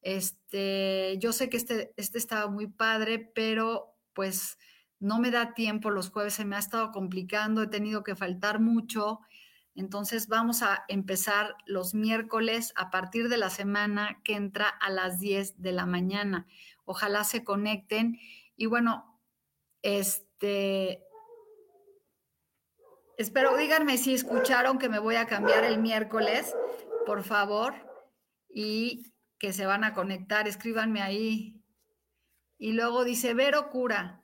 Este, 0.00 1.18
yo 1.18 1.32
sé 1.32 1.50
que 1.50 1.56
este, 1.56 1.92
este 1.96 2.18
estaba 2.18 2.48
muy 2.48 2.68
padre, 2.68 3.18
pero 3.34 3.96
pues 4.14 4.58
no 5.00 5.18
me 5.18 5.32
da 5.32 5.54
tiempo 5.54 5.90
los 5.90 6.08
jueves, 6.10 6.34
se 6.34 6.44
me 6.44 6.54
ha 6.54 6.60
estado 6.60 6.92
complicando, 6.92 7.64
he 7.64 7.66
tenido 7.66 8.04
que 8.04 8.14
faltar 8.14 8.60
mucho. 8.60 9.20
Entonces 9.78 10.26
vamos 10.26 10.62
a 10.62 10.84
empezar 10.88 11.54
los 11.64 11.94
miércoles 11.94 12.72
a 12.74 12.90
partir 12.90 13.28
de 13.28 13.36
la 13.36 13.48
semana 13.48 14.20
que 14.24 14.34
entra 14.34 14.68
a 14.68 14.90
las 14.90 15.20
10 15.20 15.62
de 15.62 15.70
la 15.70 15.86
mañana. 15.86 16.48
Ojalá 16.84 17.22
se 17.22 17.44
conecten. 17.44 18.18
Y 18.56 18.66
bueno, 18.66 19.20
este 19.82 21.04
espero, 23.18 23.56
díganme 23.56 23.98
si 23.98 24.14
escucharon 24.14 24.80
que 24.80 24.88
me 24.88 24.98
voy 24.98 25.14
a 25.14 25.26
cambiar 25.28 25.62
el 25.62 25.78
miércoles, 25.78 26.56
por 27.06 27.22
favor, 27.22 27.74
y 28.48 29.12
que 29.38 29.52
se 29.52 29.64
van 29.64 29.84
a 29.84 29.94
conectar, 29.94 30.48
escríbanme 30.48 31.02
ahí. 31.02 31.62
Y 32.58 32.72
luego 32.72 33.04
dice, 33.04 33.32
Vero 33.32 33.70
cura. 33.70 34.17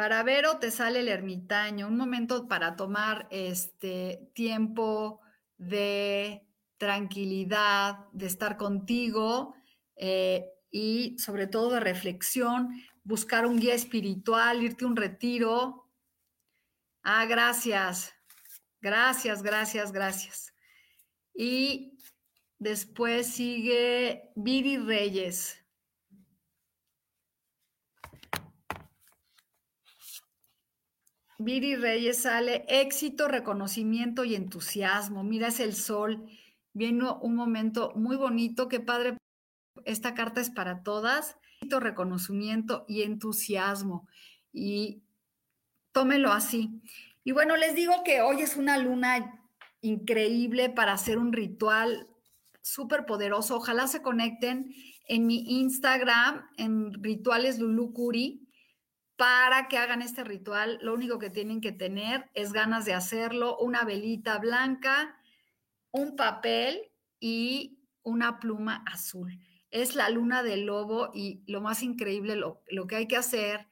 Para 0.00 0.22
Vero 0.22 0.56
te 0.56 0.70
sale 0.70 1.00
el 1.00 1.08
ermitaño, 1.08 1.86
un 1.86 1.98
momento 1.98 2.48
para 2.48 2.74
tomar 2.74 3.28
este 3.30 4.30
tiempo 4.32 5.20
de 5.58 6.48
tranquilidad, 6.78 8.08
de 8.12 8.24
estar 8.24 8.56
contigo. 8.56 9.54
Eh, 9.96 10.46
y 10.70 11.18
sobre 11.18 11.46
todo 11.46 11.72
de 11.72 11.80
reflexión, 11.80 12.82
buscar 13.04 13.44
un 13.44 13.60
guía 13.60 13.74
espiritual, 13.74 14.62
irte 14.62 14.86
a 14.86 14.88
un 14.88 14.96
retiro. 14.96 15.86
Ah, 17.02 17.26
gracias, 17.26 18.14
gracias, 18.80 19.42
gracias, 19.42 19.92
gracias. 19.92 20.54
Y 21.34 21.98
después 22.58 23.26
sigue 23.26 24.32
Viri 24.34 24.78
Reyes. 24.78 25.59
Viri 31.42 31.74
Reyes 31.74 32.18
sale 32.18 32.64
éxito, 32.68 33.26
reconocimiento 33.26 34.24
y 34.24 34.34
entusiasmo. 34.34 35.24
Mira, 35.24 35.48
es 35.48 35.60
el 35.60 35.74
sol 35.74 36.28
Viene 36.72 37.10
un 37.20 37.34
momento 37.34 37.92
muy 37.96 38.16
bonito, 38.16 38.68
qué 38.68 38.80
padre. 38.80 39.16
Esta 39.84 40.14
carta 40.14 40.40
es 40.40 40.50
para 40.50 40.82
todas. 40.82 41.36
Reconocimiento 41.62 42.84
y 42.88 43.02
entusiasmo. 43.02 44.08
Y 44.52 45.02
tómelo 45.92 46.32
así. 46.32 46.80
Y 47.24 47.32
bueno, 47.32 47.56
les 47.56 47.74
digo 47.74 48.02
que 48.04 48.22
hoy 48.22 48.40
es 48.42 48.56
una 48.56 48.78
luna 48.78 49.40
increíble 49.80 50.70
para 50.70 50.92
hacer 50.92 51.18
un 51.18 51.32
ritual 51.32 52.06
súper 52.62 53.04
poderoso. 53.04 53.56
Ojalá 53.56 53.88
se 53.88 54.00
conecten 54.00 54.72
en 55.08 55.26
mi 55.26 55.60
Instagram, 55.60 56.48
en 56.56 56.92
Rituales 57.02 57.58
Lulucuri, 57.58 58.48
para 59.20 59.68
que 59.68 59.76
hagan 59.76 60.00
este 60.00 60.24
ritual. 60.24 60.78
Lo 60.80 60.94
único 60.94 61.18
que 61.18 61.28
tienen 61.28 61.60
que 61.60 61.72
tener 61.72 62.30
es 62.32 62.54
ganas 62.54 62.86
de 62.86 62.94
hacerlo, 62.94 63.58
una 63.58 63.84
velita 63.84 64.38
blanca, 64.38 65.20
un 65.90 66.16
papel 66.16 66.90
y 67.20 67.84
una 68.02 68.40
pluma 68.40 68.82
azul. 68.90 69.38
Es 69.70 69.94
la 69.94 70.08
luna 70.08 70.42
del 70.42 70.64
lobo 70.64 71.10
y 71.12 71.42
lo 71.46 71.60
más 71.60 71.82
increíble, 71.82 72.34
lo, 72.34 72.62
que 72.88 72.96
hay 72.96 73.08
que 73.08 73.18
hacer 73.18 73.68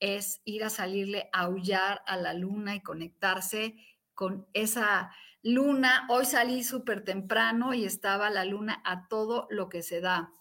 es 0.00 0.42
ir 0.44 0.64
a 0.64 0.68
salirle 0.68 1.30
a 1.32 1.44
aullar 1.44 2.02
a 2.06 2.18
la 2.18 2.34
luna 2.34 2.74
y 2.74 2.82
conectarse 2.82 3.76
con 4.12 4.48
esa 4.52 5.14
luna. 5.42 6.06
Hoy 6.10 6.26
salí 6.26 6.62
súper 6.62 7.04
temprano 7.04 7.72
y 7.72 7.86
estaba 7.86 8.28
la 8.28 8.44
luna 8.44 8.82
a 8.84 9.08
todo 9.08 9.46
lo 9.48 9.70
que 9.70 9.80
se 9.80 10.02
da. 10.02 10.34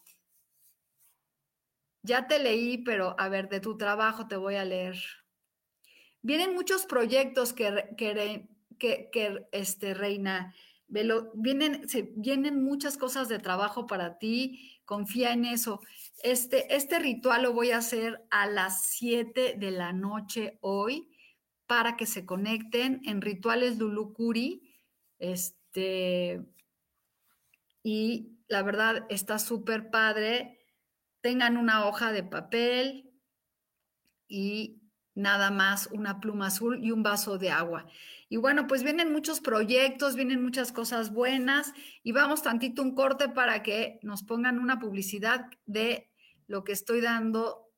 Ya 2.09 2.25
te 2.25 2.39
leí, 2.39 2.79
pero 2.79 3.15
a 3.19 3.29
ver, 3.29 3.49
de 3.49 3.59
tu 3.59 3.77
trabajo 3.77 4.27
te 4.27 4.35
voy 4.35 4.55
a 4.55 4.65
leer. 4.65 4.95
Vienen 6.23 6.55
muchos 6.55 6.87
proyectos 6.87 7.53
que, 7.53 7.93
que, 7.99 9.47
este, 9.51 9.93
Reina, 9.93 10.55
vienen, 10.87 11.87
se, 11.87 12.11
vienen 12.15 12.63
muchas 12.63 12.97
cosas 12.97 13.29
de 13.29 13.37
trabajo 13.37 13.85
para 13.85 14.17
ti, 14.17 14.81
confía 14.85 15.33
en 15.33 15.45
eso. 15.45 15.81
Este, 16.23 16.75
este 16.75 16.97
ritual 16.97 17.43
lo 17.43 17.53
voy 17.53 17.69
a 17.69 17.77
hacer 17.77 18.25
a 18.31 18.47
las 18.47 18.85
7 18.85 19.53
de 19.59 19.69
la 19.69 19.93
noche 19.93 20.57
hoy 20.61 21.11
para 21.67 21.95
que 21.95 22.07
se 22.07 22.25
conecten 22.25 23.01
en 23.05 23.21
rituales 23.21 23.77
Lulucuri. 23.77 24.63
Este, 25.19 26.41
y 27.83 28.39
la 28.47 28.63
verdad 28.63 29.05
está 29.09 29.37
súper 29.37 29.91
padre. 29.91 30.58
Tengan 31.21 31.57
una 31.57 31.85
hoja 31.85 32.11
de 32.11 32.23
papel 32.23 33.11
y 34.27 34.81
nada 35.15 35.51
más 35.51 35.87
una 35.91 36.19
pluma 36.19 36.47
azul 36.47 36.79
y 36.83 36.91
un 36.91 37.03
vaso 37.03 37.37
de 37.37 37.51
agua. 37.51 37.87
Y 38.29 38.37
bueno, 38.37 38.67
pues 38.67 38.83
vienen 38.83 39.11
muchos 39.11 39.41
proyectos, 39.41 40.15
vienen 40.15 40.41
muchas 40.41 40.71
cosas 40.71 41.11
buenas 41.11 41.73
y 42.03 42.11
vamos 42.11 42.43
tantito 42.43 42.81
un 42.81 42.95
corte 42.95 43.27
para 43.27 43.63
que 43.63 43.99
nos 44.01 44.23
pongan 44.23 44.59
una 44.59 44.79
publicidad 44.79 45.49
de 45.65 46.09
lo 46.47 46.63
que 46.63 46.71
estoy 46.71 47.01
dando 47.01 47.69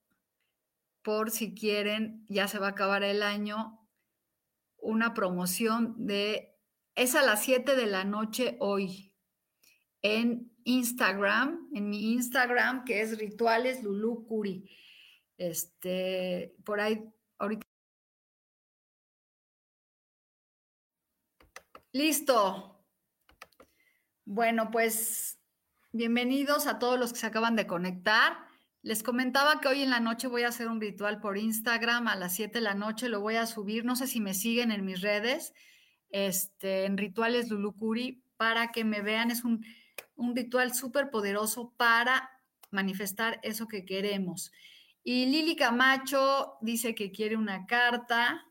por 1.01 1.31
si 1.31 1.55
quieren, 1.55 2.25
ya 2.29 2.47
se 2.47 2.59
va 2.59 2.67
a 2.67 2.71
acabar 2.71 3.03
el 3.03 3.23
año, 3.23 3.79
una 4.77 5.13
promoción 5.13 5.95
de, 6.05 6.55
es 6.95 7.15
a 7.15 7.23
las 7.23 7.43
7 7.43 7.75
de 7.75 7.85
la 7.87 8.03
noche 8.03 8.57
hoy 8.59 9.13
en 10.01 10.50
Instagram, 10.65 11.69
en 11.73 11.89
mi 11.89 12.13
Instagram, 12.13 12.83
que 12.85 13.01
es 13.01 13.17
Rituales 13.17 13.83
Lulu 13.83 14.25
Curi. 14.27 14.69
Este, 15.37 16.55
por 16.63 16.79
ahí, 16.79 17.03
ahorita 17.39 17.65
Listo. 21.93 22.85
Bueno, 24.23 24.71
pues 24.71 25.41
bienvenidos 25.91 26.65
a 26.67 26.79
todos 26.79 26.97
los 26.97 27.11
que 27.11 27.19
se 27.19 27.27
acaban 27.27 27.57
de 27.57 27.67
conectar. 27.67 28.37
Les 28.81 29.03
comentaba 29.03 29.59
que 29.59 29.67
hoy 29.67 29.81
en 29.81 29.89
la 29.89 29.99
noche 29.99 30.27
voy 30.27 30.43
a 30.43 30.47
hacer 30.47 30.69
un 30.69 30.79
ritual 30.79 31.19
por 31.19 31.37
Instagram 31.37 32.07
a 32.07 32.15
las 32.15 32.33
7 32.35 32.59
de 32.59 32.63
la 32.63 32.75
noche, 32.75 33.09
lo 33.09 33.19
voy 33.19 33.35
a 33.35 33.45
subir, 33.45 33.83
no 33.83 33.97
sé 33.97 34.07
si 34.07 34.21
me 34.21 34.33
siguen 34.33 34.71
en 34.71 34.85
mis 34.85 35.01
redes, 35.01 35.53
este, 36.11 36.85
en 36.85 36.97
Rituales 36.97 37.49
Lulucuri, 37.49 38.23
para 38.37 38.71
que 38.71 38.85
me 38.85 39.01
vean. 39.01 39.29
Es 39.29 39.43
un, 39.43 39.65
un 40.21 40.35
ritual 40.35 40.73
súper 40.73 41.09
poderoso 41.09 41.73
para 41.77 42.29
manifestar 42.69 43.39
eso 43.43 43.67
que 43.67 43.85
queremos. 43.85 44.51
Y 45.03 45.25
Lili 45.25 45.55
Camacho 45.55 46.57
dice 46.61 46.93
que 46.93 47.11
quiere 47.11 47.35
una 47.35 47.65
carta. 47.65 48.45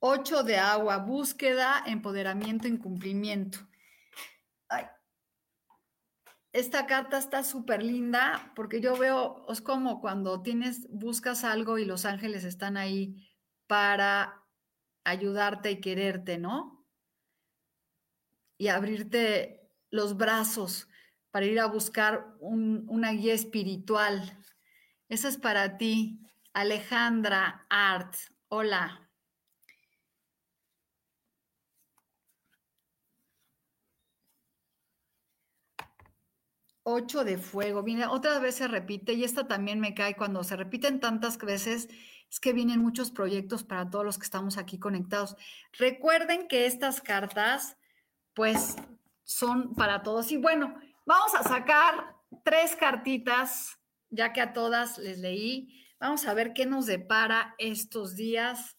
Ocho 0.00 0.42
de 0.42 0.58
agua, 0.58 0.98
búsqueda, 0.98 1.82
empoderamiento, 1.86 2.68
incumplimiento. 2.68 3.58
Ay. 4.68 4.84
Esta 6.54 6.86
carta 6.86 7.18
está 7.18 7.42
súper 7.42 7.82
linda 7.82 8.52
porque 8.54 8.80
yo 8.80 8.96
veo, 8.96 9.44
es 9.48 9.60
como 9.60 10.00
cuando 10.00 10.40
tienes, 10.40 10.86
buscas 10.88 11.42
algo 11.42 11.78
y 11.78 11.84
los 11.84 12.04
ángeles 12.04 12.44
están 12.44 12.76
ahí 12.76 13.28
para 13.66 14.46
ayudarte 15.02 15.72
y 15.72 15.80
quererte, 15.80 16.38
¿no? 16.38 16.86
Y 18.56 18.68
abrirte 18.68 19.68
los 19.90 20.16
brazos 20.16 20.88
para 21.32 21.46
ir 21.46 21.58
a 21.58 21.66
buscar 21.66 22.36
una 22.38 23.10
guía 23.10 23.34
espiritual. 23.34 24.38
Esa 25.08 25.26
es 25.30 25.38
para 25.38 25.76
ti, 25.76 26.20
Alejandra 26.52 27.66
Art. 27.68 28.14
Hola. 28.46 29.03
Ocho 36.86 37.24
de 37.24 37.38
fuego. 37.38 37.82
Viene, 37.82 38.06
otra 38.06 38.38
vez 38.38 38.56
se 38.56 38.68
repite 38.68 39.14
y 39.14 39.24
esta 39.24 39.48
también 39.48 39.80
me 39.80 39.94
cae 39.94 40.16
cuando 40.16 40.44
se 40.44 40.54
repiten 40.54 41.00
tantas 41.00 41.38
veces. 41.38 41.88
Es 42.30 42.40
que 42.40 42.52
vienen 42.52 42.80
muchos 42.80 43.10
proyectos 43.10 43.64
para 43.64 43.88
todos 43.88 44.04
los 44.04 44.18
que 44.18 44.24
estamos 44.24 44.58
aquí 44.58 44.78
conectados. 44.78 45.34
Recuerden 45.72 46.46
que 46.46 46.66
estas 46.66 47.00
cartas, 47.00 47.78
pues, 48.34 48.76
son 49.22 49.74
para 49.74 50.02
todos. 50.02 50.30
Y 50.30 50.36
bueno, 50.36 50.78
vamos 51.06 51.34
a 51.34 51.42
sacar 51.42 52.16
tres 52.44 52.76
cartitas, 52.76 53.78
ya 54.10 54.34
que 54.34 54.42
a 54.42 54.52
todas 54.52 54.98
les 54.98 55.18
leí. 55.18 55.88
Vamos 55.98 56.26
a 56.26 56.34
ver 56.34 56.52
qué 56.52 56.66
nos 56.66 56.84
depara 56.84 57.54
estos 57.56 58.14
días. 58.14 58.76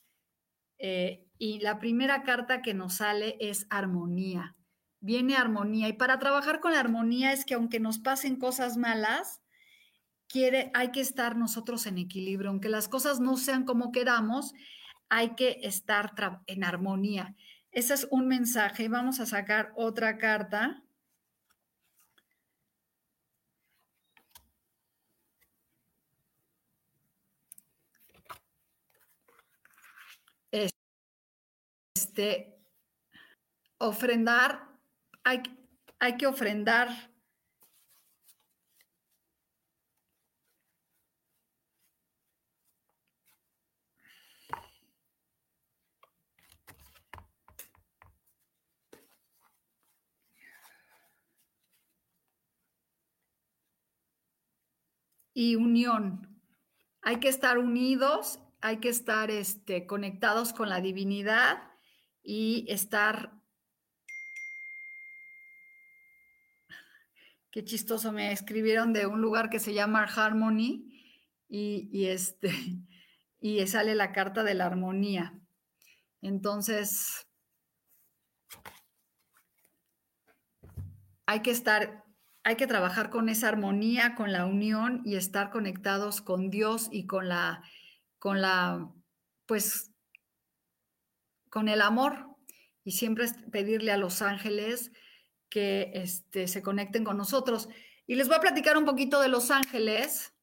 Eh, 0.77 1.25
y 1.39 1.59
la 1.59 1.79
primera 1.79 2.21
carta 2.21 2.61
que 2.61 2.75
nos 2.75 2.97
sale 2.97 3.35
es 3.39 3.65
armonía 3.71 4.54
viene 5.05 5.35
armonía. 5.37 5.87
Y 5.87 5.93
para 5.93 6.19
trabajar 6.19 6.59
con 6.59 6.73
la 6.73 6.79
armonía 6.79 7.31
es 7.31 7.45
que 7.45 7.53
aunque 7.53 7.79
nos 7.79 7.99
pasen 7.99 8.37
cosas 8.37 8.75
malas, 8.75 9.41
quiere, 10.27 10.71
hay 10.73 10.91
que 10.91 11.01
estar 11.01 11.37
nosotros 11.37 11.85
en 11.85 11.99
equilibrio. 11.99 12.49
Aunque 12.49 12.69
las 12.69 12.87
cosas 12.87 13.19
no 13.19 13.37
sean 13.37 13.65
como 13.65 13.91
queramos, 13.91 14.53
hay 15.09 15.35
que 15.35 15.59
estar 15.61 16.13
en 16.47 16.63
armonía. 16.63 17.35
Ese 17.71 17.93
es 17.93 18.07
un 18.09 18.27
mensaje. 18.27 18.89
Vamos 18.89 19.19
a 19.19 19.25
sacar 19.27 19.71
otra 19.75 20.17
carta. 20.17 20.81
Este, 31.95 32.57
ofrendar 33.77 34.64
hay, 35.25 36.17
que 36.17 36.27
ofrendar 36.27 36.89
y 55.33 55.55
unión. 55.55 56.39
Hay 57.01 57.19
que 57.19 57.29
estar 57.29 57.57
unidos, 57.57 58.39
hay 58.61 58.77
que 58.77 58.89
estar 58.89 59.31
este, 59.31 59.87
conectados 59.87 60.53
con 60.53 60.69
la 60.69 60.81
divinidad 60.81 61.71
y 62.23 62.65
estar 62.69 63.44
Qué 67.55 67.63
chistoso, 67.63 68.11
me 68.11 68.33
escribieron 68.33 68.91
de 68.91 69.05
un 69.05 69.21
lugar 69.21 69.49
que 69.49 69.61
se 69.61 69.73
llama 69.73 70.03
Harmony 70.03 70.91
y, 71.47 72.07
este, 72.07 72.49
y 73.39 73.65
sale 73.65 73.95
la 73.95 74.11
carta 74.11 74.43
de 74.43 74.55
la 74.55 74.65
armonía. 74.65 75.39
Entonces, 76.21 77.25
hay 81.25 81.41
que 81.43 81.51
estar, 81.51 82.03
hay 82.43 82.57
que 82.57 82.67
trabajar 82.67 83.09
con 83.09 83.29
esa 83.29 83.47
armonía, 83.47 84.15
con 84.15 84.33
la 84.33 84.45
unión 84.45 85.01
y 85.05 85.15
estar 85.15 85.49
conectados 85.49 86.19
con 86.19 86.49
Dios 86.49 86.89
y 86.91 87.07
con 87.07 87.29
la, 87.29 87.63
con 88.19 88.41
la, 88.41 88.91
pues, 89.45 89.93
con 91.49 91.69
el 91.69 91.81
amor 91.81 92.35
y 92.83 92.91
siempre 92.91 93.27
pedirle 93.49 93.93
a 93.93 93.97
los 93.97 94.21
ángeles 94.21 94.91
que 95.55 95.91
este, 95.93 96.49
se 96.49 96.61
conecten 96.61 97.05
con 97.05 97.15
nosotros. 97.15 97.69
Y 98.07 98.15
les 98.15 98.27
voy 98.27 98.35
a 98.35 98.41
platicar 98.41 98.77
un 98.77 98.83
poquito 98.83 99.21
de 99.21 99.29
los 99.29 99.51
ángeles 99.51 100.33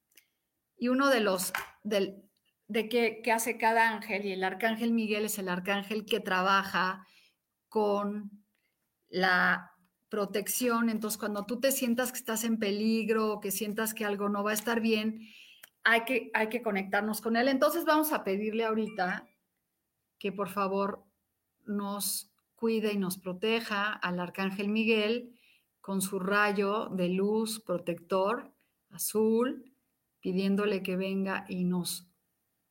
y 0.79 0.88
uno 0.88 1.11
de 1.11 1.20
los, 1.20 1.53
del, 1.85 2.22
de 2.66 2.88
qué, 2.88 3.22
hace 3.31 3.59
cada 3.59 3.90
ángel. 3.90 4.25
Y 4.25 4.33
el 4.33 4.42
arcángel 4.42 4.94
Miguel 4.94 5.27
es 5.27 5.38
el 5.38 5.51
arcángel 5.51 6.07
que 6.07 6.20
trabaja 6.20 7.07
con 7.68 8.31
la 9.11 9.72
protección. 10.09 10.88
Entonces, 10.88 11.18
cuando 11.18 11.44
tú 11.44 11.61
te 11.61 11.72
sientas 11.72 12.11
que 12.11 12.18
estás 12.18 12.44
en 12.44 12.59
peligro, 12.59 13.38
que 13.38 13.51
sientas 13.51 13.92
que 13.92 14.07
algo 14.07 14.31
no 14.31 14.42
va 14.42 14.53
a 14.53 14.55
estar 14.55 14.81
bien, 14.81 15.29
hay 15.85 16.05
que, 16.05 16.31
hay 16.33 16.48
que 16.48 16.62
conectarnos 16.62 17.20
con 17.20 17.37
él. 17.37 17.48
Entonces, 17.48 17.85
vamos 17.85 18.14
a 18.14 18.25
pedirle 18.25 18.64
ahorita 18.64 19.29
que 20.18 20.33
por 20.33 20.48
favor 20.48 21.05
nos 21.66 22.32
cuide 22.62 22.92
y 22.92 22.96
nos 22.96 23.18
proteja 23.18 23.92
al 23.92 24.20
arcángel 24.20 24.68
Miguel 24.68 25.37
con 25.81 26.01
su 26.01 26.20
rayo 26.20 26.90
de 26.90 27.09
luz 27.09 27.59
protector 27.59 28.53
azul, 28.90 29.75
pidiéndole 30.20 30.81
que 30.81 30.96
venga 30.96 31.44
y 31.48 31.64
nos 31.64 32.07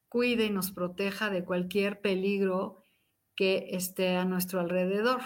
cuide 0.08 0.45
y 0.45 0.49
nos 0.49 0.71
proteja 0.71 1.30
de 1.30 1.43
cualquier 1.43 1.99
peligro 1.99 2.86
que 3.36 3.71
esté 3.71 4.15
a 4.15 4.23
nuestro 4.23 4.62
alrededor. 4.62 5.19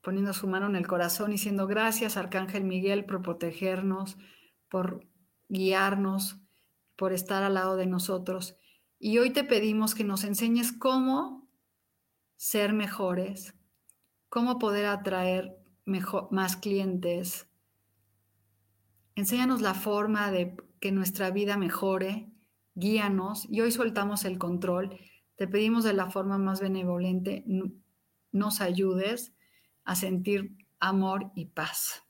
poniendo 0.00 0.32
su 0.32 0.46
mano 0.46 0.68
en 0.68 0.76
el 0.76 0.86
corazón 0.86 1.28
y 1.28 1.32
diciendo 1.32 1.66
gracias, 1.66 2.16
Arcángel 2.16 2.64
Miguel, 2.64 3.04
por 3.04 3.20
protegernos, 3.20 4.16
por 4.70 5.06
guiarnos, 5.48 6.40
por 6.98 7.12
estar 7.12 7.44
al 7.44 7.54
lado 7.54 7.76
de 7.76 7.86
nosotros. 7.86 8.56
Y 8.98 9.18
hoy 9.18 9.30
te 9.30 9.44
pedimos 9.44 9.94
que 9.94 10.02
nos 10.02 10.24
enseñes 10.24 10.72
cómo 10.72 11.48
ser 12.36 12.72
mejores, 12.72 13.54
cómo 14.28 14.58
poder 14.58 14.86
atraer 14.86 15.56
mejor, 15.84 16.28
más 16.32 16.56
clientes. 16.56 17.48
Enséñanos 19.14 19.62
la 19.62 19.74
forma 19.74 20.32
de 20.32 20.56
que 20.80 20.90
nuestra 20.90 21.30
vida 21.30 21.56
mejore, 21.56 22.32
guíanos 22.74 23.46
y 23.48 23.60
hoy 23.60 23.70
soltamos 23.70 24.24
el 24.24 24.38
control. 24.38 24.98
Te 25.36 25.46
pedimos 25.46 25.84
de 25.84 25.92
la 25.92 26.10
forma 26.10 26.36
más 26.36 26.60
benevolente, 26.60 27.44
nos 28.32 28.60
ayudes 28.60 29.32
a 29.84 29.94
sentir 29.94 30.56
amor 30.80 31.30
y 31.36 31.46
paz. 31.46 32.02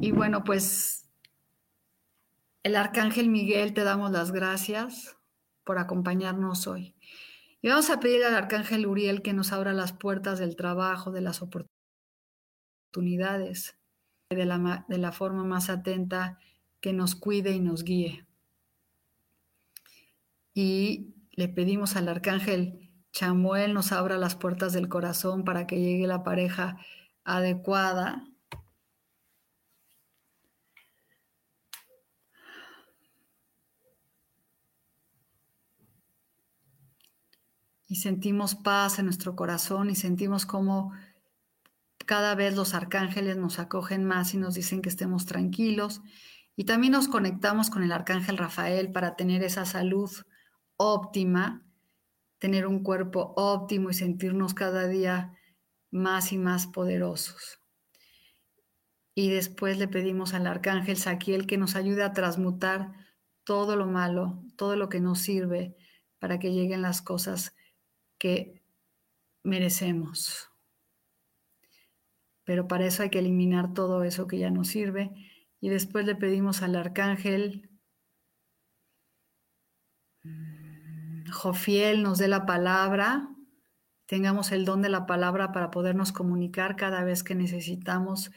Y 0.00 0.12
bueno, 0.12 0.44
pues 0.44 1.07
el 2.62 2.76
Arcángel 2.76 3.28
Miguel, 3.28 3.74
te 3.74 3.84
damos 3.84 4.10
las 4.10 4.32
gracias 4.32 5.16
por 5.64 5.78
acompañarnos 5.78 6.66
hoy. 6.66 6.94
Y 7.60 7.68
vamos 7.68 7.90
a 7.90 8.00
pedir 8.00 8.24
al 8.24 8.34
Arcángel 8.34 8.86
Uriel 8.86 9.22
que 9.22 9.32
nos 9.32 9.52
abra 9.52 9.72
las 9.72 9.92
puertas 9.92 10.38
del 10.38 10.56
trabajo, 10.56 11.10
de 11.10 11.20
las 11.20 11.42
oportunidades, 11.42 13.78
de 14.30 14.44
la, 14.44 14.84
de 14.88 14.98
la 14.98 15.12
forma 15.12 15.44
más 15.44 15.70
atenta, 15.70 16.38
que 16.80 16.92
nos 16.92 17.14
cuide 17.14 17.52
y 17.52 17.60
nos 17.60 17.82
guíe. 17.82 18.26
Y 20.54 21.14
le 21.32 21.48
pedimos 21.48 21.96
al 21.96 22.08
Arcángel 22.08 22.84
Chamuel 23.12 23.74
nos 23.74 23.90
abra 23.90 24.16
las 24.16 24.36
puertas 24.36 24.72
del 24.72 24.88
corazón 24.88 25.44
para 25.44 25.66
que 25.66 25.80
llegue 25.80 26.06
la 26.06 26.22
pareja 26.22 26.76
adecuada 27.24 28.27
y 37.88 37.96
sentimos 37.96 38.54
paz 38.54 38.98
en 38.98 39.06
nuestro 39.06 39.34
corazón 39.34 39.88
y 39.88 39.94
sentimos 39.94 40.44
como 40.44 40.92
cada 42.04 42.34
vez 42.34 42.54
los 42.54 42.74
arcángeles 42.74 43.36
nos 43.36 43.58
acogen 43.58 44.04
más 44.04 44.34
y 44.34 44.36
nos 44.36 44.54
dicen 44.54 44.82
que 44.82 44.90
estemos 44.90 45.24
tranquilos. 45.24 46.02
Y 46.54 46.64
también 46.64 46.92
nos 46.92 47.08
conectamos 47.08 47.70
con 47.70 47.82
el 47.82 47.92
arcángel 47.92 48.36
Rafael 48.36 48.92
para 48.92 49.16
tener 49.16 49.42
esa 49.42 49.64
salud 49.64 50.10
óptima, 50.76 51.66
tener 52.38 52.66
un 52.66 52.82
cuerpo 52.82 53.32
óptimo 53.36 53.90
y 53.90 53.94
sentirnos 53.94 54.54
cada 54.54 54.86
día 54.86 55.34
más 55.90 56.32
y 56.32 56.38
más 56.38 56.66
poderosos. 56.66 57.60
Y 59.14 59.30
después 59.30 59.78
le 59.78 59.88
pedimos 59.88 60.34
al 60.34 60.46
arcángel 60.46 60.96
Saquiel 60.96 61.46
que 61.46 61.58
nos 61.58 61.74
ayude 61.74 62.04
a 62.04 62.12
transmutar 62.12 62.92
todo 63.44 63.76
lo 63.76 63.86
malo, 63.86 64.42
todo 64.56 64.76
lo 64.76 64.88
que 64.88 65.00
nos 65.00 65.20
sirve 65.20 65.74
para 66.18 66.38
que 66.38 66.52
lleguen 66.52 66.82
las 66.82 67.02
cosas 67.02 67.54
que 68.18 68.62
merecemos. 69.42 70.50
Pero 72.44 72.66
para 72.66 72.86
eso 72.86 73.02
hay 73.02 73.10
que 73.10 73.18
eliminar 73.18 73.74
todo 73.74 74.04
eso 74.04 74.26
que 74.26 74.38
ya 74.38 74.50
no 74.50 74.64
sirve. 74.64 75.10
Y 75.60 75.68
después 75.68 76.06
le 76.06 76.14
pedimos 76.14 76.62
al 76.62 76.76
arcángel 76.76 77.68
mm, 80.22 81.30
Jofiel 81.30 82.02
nos 82.02 82.18
dé 82.18 82.28
la 82.28 82.46
palabra, 82.46 83.28
tengamos 84.06 84.50
el 84.52 84.64
don 84.64 84.80
de 84.82 84.88
la 84.88 85.04
palabra 85.04 85.52
para 85.52 85.70
podernos 85.70 86.12
comunicar 86.12 86.76
cada 86.76 87.04
vez 87.04 87.22
que 87.22 87.34
necesitamos 87.34 88.30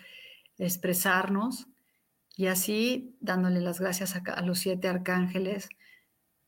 expresarnos 0.57 1.67
y 2.35 2.47
así 2.47 3.15
dándole 3.21 3.61
las 3.61 3.79
gracias 3.79 4.15
a, 4.15 4.19
a 4.19 4.41
los 4.41 4.59
siete 4.59 4.89
arcángeles, 4.89 5.69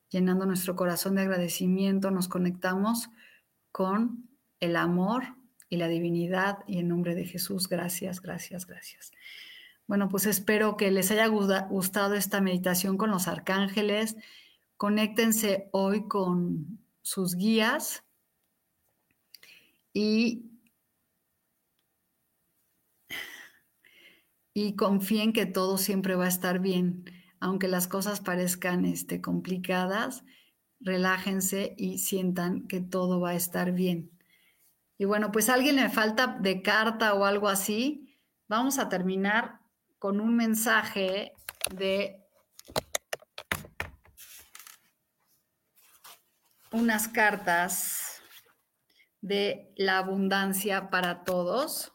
llenando 0.10 0.46
nuestro 0.46 0.76
corazón 0.76 1.16
de 1.16 1.22
agradecimiento, 1.22 2.12
nos 2.12 2.28
conectamos 2.28 3.10
con 3.74 4.30
el 4.60 4.78
amor 4.78 5.36
y 5.68 5.78
la 5.78 5.88
divinidad 5.88 6.60
y 6.68 6.78
en 6.78 6.88
nombre 6.88 7.16
de 7.16 7.26
Jesús, 7.26 7.68
gracias, 7.68 8.22
gracias, 8.22 8.68
gracias. 8.68 9.12
Bueno, 9.88 10.08
pues 10.08 10.28
espero 10.28 10.78
que 10.78 10.92
les 10.92 11.10
haya 11.12 11.26
gustado 11.28 12.14
esta 12.14 12.40
meditación 12.40 12.98
con 12.98 13.10
los 13.10 13.28
arcángeles. 13.28 14.16
Conéctense 14.78 15.70
hoy 15.72 16.08
con 16.08 16.80
sus 17.02 17.36
guías 17.36 18.04
y, 19.92 20.46
y 24.54 24.76
confíen 24.76 25.34
que 25.34 25.48
todo 25.48 25.80
siempre 25.80 26.16
va 26.16 26.26
a 26.26 26.30
estar 26.30 26.60
bien, 26.60 27.06
aunque 27.40 27.68
las 27.68 27.88
cosas 27.88 28.22
parezcan 28.22 28.86
este, 28.86 29.20
complicadas 29.20 30.24
relájense 30.84 31.74
y 31.78 31.98
sientan 31.98 32.68
que 32.68 32.82
todo 32.82 33.20
va 33.20 33.32
a 33.32 33.36
estar 33.36 33.72
bien. 33.72 34.12
Y 34.98 35.06
bueno, 35.06 35.32
pues 35.32 35.50
a 35.50 35.56
alguien 35.56 35.78
le 35.78 35.90
falta 35.90 36.28
de 36.40 36.62
carta 36.62 37.14
o 37.14 37.26
algo 37.26 37.48
así. 37.50 38.16
Vamos 38.48 38.78
a 38.78 38.90
terminar 38.90 39.60
con 39.98 40.20
un 40.20 40.36
mensaje 40.36 41.34
de 41.76 42.20
unas 46.72 47.08
cartas 47.08 48.22
de 49.22 49.72
la 49.78 50.00
abundancia 50.00 50.90
para 50.90 51.24
todos. 51.24 51.93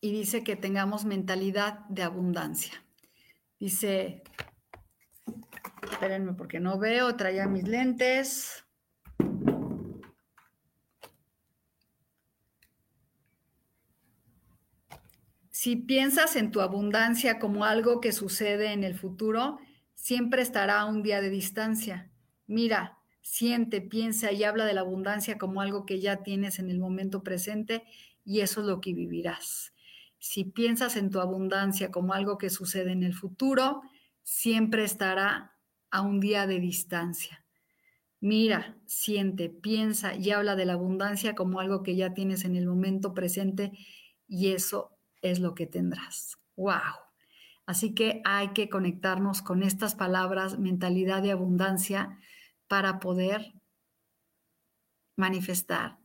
Y 0.00 0.12
dice 0.12 0.44
que 0.44 0.56
tengamos 0.56 1.04
mentalidad 1.04 1.80
de 1.88 2.02
abundancia. 2.02 2.84
Dice, 3.58 4.22
espérenme 5.90 6.34
porque 6.34 6.60
no 6.60 6.78
veo, 6.78 7.16
traía 7.16 7.46
mis 7.46 7.66
lentes. 7.66 8.64
Si 15.50 15.74
piensas 15.74 16.36
en 16.36 16.52
tu 16.52 16.60
abundancia 16.60 17.40
como 17.40 17.64
algo 17.64 18.00
que 18.00 18.12
sucede 18.12 18.72
en 18.72 18.84
el 18.84 18.94
futuro, 18.94 19.58
siempre 19.94 20.40
estará 20.40 20.80
a 20.80 20.84
un 20.84 21.02
día 21.02 21.20
de 21.20 21.30
distancia. 21.30 22.12
Mira, 22.46 22.98
siente, 23.22 23.80
piensa 23.80 24.30
y 24.30 24.44
habla 24.44 24.64
de 24.66 24.74
la 24.74 24.82
abundancia 24.82 25.36
como 25.36 25.60
algo 25.60 25.84
que 25.84 26.00
ya 26.00 26.22
tienes 26.22 26.60
en 26.60 26.70
el 26.70 26.78
momento 26.78 27.24
presente 27.24 27.82
y 28.24 28.40
eso 28.40 28.60
es 28.60 28.68
lo 28.68 28.80
que 28.80 28.94
vivirás. 28.94 29.72
Si 30.18 30.44
piensas 30.44 30.96
en 30.96 31.10
tu 31.10 31.20
abundancia 31.20 31.90
como 31.90 32.12
algo 32.12 32.38
que 32.38 32.50
sucede 32.50 32.92
en 32.92 33.02
el 33.02 33.14
futuro, 33.14 33.82
siempre 34.22 34.84
estará 34.84 35.56
a 35.90 36.02
un 36.02 36.20
día 36.20 36.46
de 36.46 36.60
distancia. 36.60 37.44
Mira, 38.20 38.76
siente, 38.86 39.48
piensa 39.48 40.14
y 40.14 40.30
habla 40.30 40.56
de 40.56 40.66
la 40.66 40.72
abundancia 40.72 41.34
como 41.34 41.60
algo 41.60 41.82
que 41.82 41.94
ya 41.94 42.14
tienes 42.14 42.44
en 42.44 42.56
el 42.56 42.66
momento 42.66 43.14
presente 43.14 43.72
y 44.26 44.52
eso 44.52 44.98
es 45.22 45.38
lo 45.38 45.54
que 45.54 45.66
tendrás. 45.66 46.38
¡Wow! 46.56 47.08
Así 47.64 47.94
que 47.94 48.22
hay 48.24 48.48
que 48.54 48.68
conectarnos 48.68 49.42
con 49.42 49.62
estas 49.62 49.94
palabras, 49.94 50.58
mentalidad 50.58 51.22
de 51.22 51.32
abundancia, 51.32 52.18
para 52.66 53.00
poder 53.00 53.54
manifestar 55.16 55.98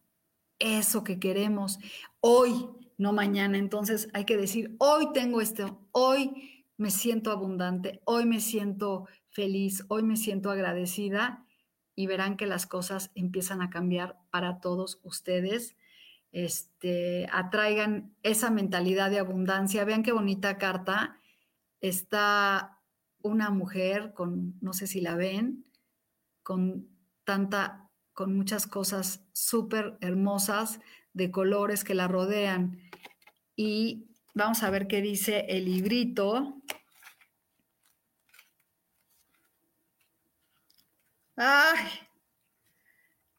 eso 0.59 1.03
que 1.03 1.19
queremos 1.19 1.79
hoy, 2.19 2.67
no 2.97 3.13
mañana. 3.13 3.57
Entonces 3.57 4.09
hay 4.13 4.25
que 4.25 4.37
decir, 4.37 4.75
hoy 4.79 5.11
tengo 5.13 5.41
esto, 5.41 5.81
hoy 5.91 6.65
me 6.77 6.91
siento 6.91 7.31
abundante, 7.31 8.01
hoy 8.05 8.25
me 8.25 8.39
siento 8.39 9.07
feliz, 9.29 9.85
hoy 9.87 10.03
me 10.03 10.17
siento 10.17 10.51
agradecida 10.51 11.45
y 11.95 12.07
verán 12.07 12.37
que 12.37 12.47
las 12.47 12.65
cosas 12.65 13.11
empiezan 13.15 13.61
a 13.61 13.69
cambiar 13.69 14.17
para 14.31 14.59
todos 14.59 14.99
ustedes. 15.03 15.75
Este, 16.31 17.27
atraigan 17.31 18.15
esa 18.23 18.49
mentalidad 18.49 19.11
de 19.11 19.19
abundancia. 19.19 19.85
Vean 19.85 20.03
qué 20.03 20.11
bonita 20.11 20.57
carta. 20.57 21.19
Está 21.79 22.79
una 23.21 23.51
mujer 23.51 24.13
con, 24.13 24.55
no 24.59 24.73
sé 24.73 24.87
si 24.87 24.99
la 24.99 25.15
ven, 25.15 25.65
con 26.41 26.89
tanta, 27.23 27.89
con 28.13 28.35
muchas 28.35 28.67
cosas 28.67 29.25
súper 29.33 29.97
hermosas 30.01 30.79
de 31.13 31.29
colores 31.29 31.83
que 31.83 31.93
la 31.93 32.07
rodean. 32.07 32.79
Y 33.55 34.09
vamos 34.33 34.63
a 34.63 34.69
ver 34.69 34.87
qué 34.87 35.01
dice 35.01 35.45
el 35.49 35.65
librito. 35.65 36.61
Ay, 41.35 41.85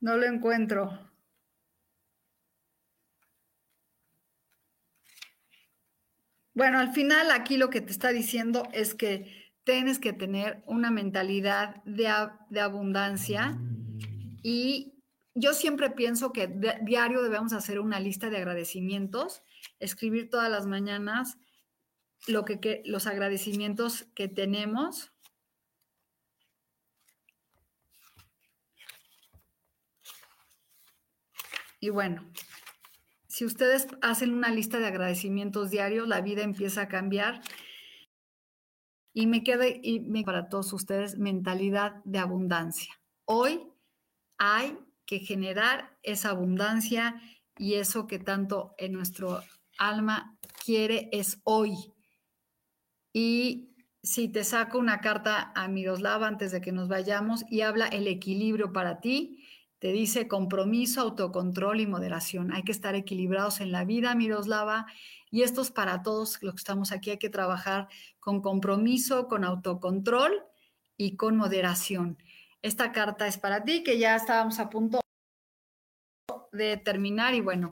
no 0.00 0.16
lo 0.16 0.26
encuentro. 0.26 1.04
Bueno, 6.54 6.78
al 6.78 6.92
final 6.92 7.32
aquí 7.32 7.56
lo 7.56 7.68
que 7.68 7.80
te 7.80 7.90
está 7.90 8.10
diciendo 8.10 8.68
es 8.72 8.94
que 8.94 9.52
tienes 9.64 9.98
que 9.98 10.12
tener 10.12 10.62
una 10.66 10.90
mentalidad 10.90 11.82
de, 11.84 12.12
de 12.50 12.60
abundancia 12.60 13.58
y 14.42 14.94
yo 15.34 15.52
siempre 15.52 15.90
pienso 15.90 16.32
que 16.32 16.46
diario 16.82 17.22
debemos 17.22 17.52
hacer 17.52 17.80
una 17.80 17.98
lista 17.98 18.30
de 18.30 18.36
agradecimientos, 18.36 19.42
escribir 19.84 20.30
todas 20.30 20.50
las 20.50 20.66
mañanas 20.66 21.36
lo 22.26 22.44
que 22.44 22.82
los 22.86 23.06
agradecimientos 23.06 24.06
que 24.14 24.28
tenemos 24.28 25.14
Y 31.84 31.90
bueno, 31.90 32.24
si 33.26 33.44
ustedes 33.44 33.88
hacen 34.00 34.32
una 34.32 34.48
lista 34.48 34.78
de 34.78 34.86
agradecimientos 34.86 35.68
diarios, 35.68 36.08
la 36.08 36.22
vida 36.22 36.42
empieza 36.42 36.80
a 36.80 36.88
cambiar. 36.88 37.42
Y 39.12 39.26
me 39.26 39.44
queda 39.44 39.66
y 39.68 40.00
para 40.24 40.48
todos 40.48 40.72
ustedes 40.72 41.18
mentalidad 41.18 42.02
de 42.04 42.20
abundancia. 42.20 42.98
Hoy 43.26 43.68
hay 44.38 44.78
que 45.04 45.18
generar 45.18 45.98
esa 46.02 46.30
abundancia 46.30 47.20
y 47.58 47.74
eso 47.74 48.06
que 48.06 48.18
tanto 48.18 48.74
en 48.78 48.92
nuestro 48.92 49.42
alma 49.78 50.38
quiere 50.64 51.08
es 51.12 51.40
hoy. 51.44 51.92
Y 53.12 53.74
si 54.02 54.28
te 54.28 54.44
saco 54.44 54.78
una 54.78 55.00
carta 55.00 55.52
a 55.54 55.68
Miroslava 55.68 56.26
antes 56.26 56.52
de 56.52 56.60
que 56.60 56.72
nos 56.72 56.88
vayamos 56.88 57.44
y 57.48 57.62
habla 57.62 57.86
el 57.86 58.06
equilibrio 58.06 58.72
para 58.72 59.00
ti, 59.00 59.44
te 59.78 59.92
dice 59.92 60.28
compromiso, 60.28 61.00
autocontrol 61.00 61.80
y 61.80 61.86
moderación. 61.86 62.52
Hay 62.52 62.62
que 62.62 62.72
estar 62.72 62.94
equilibrados 62.94 63.60
en 63.60 63.72
la 63.72 63.84
vida, 63.84 64.14
Miroslava, 64.14 64.86
y 65.30 65.42
esto 65.42 65.62
es 65.62 65.70
para 65.70 66.02
todos 66.02 66.42
los 66.42 66.54
que 66.54 66.58
estamos 66.58 66.92
aquí. 66.92 67.10
Hay 67.10 67.18
que 67.18 67.28
trabajar 67.28 67.88
con 68.20 68.40
compromiso, 68.40 69.26
con 69.28 69.44
autocontrol 69.44 70.42
y 70.96 71.16
con 71.16 71.36
moderación. 71.36 72.18
Esta 72.62 72.92
carta 72.92 73.26
es 73.26 73.36
para 73.36 73.64
ti, 73.64 73.82
que 73.82 73.98
ya 73.98 74.16
estábamos 74.16 74.58
a 74.58 74.70
punto 74.70 75.00
de 76.52 76.76
terminar 76.78 77.34
y 77.34 77.40
bueno, 77.40 77.70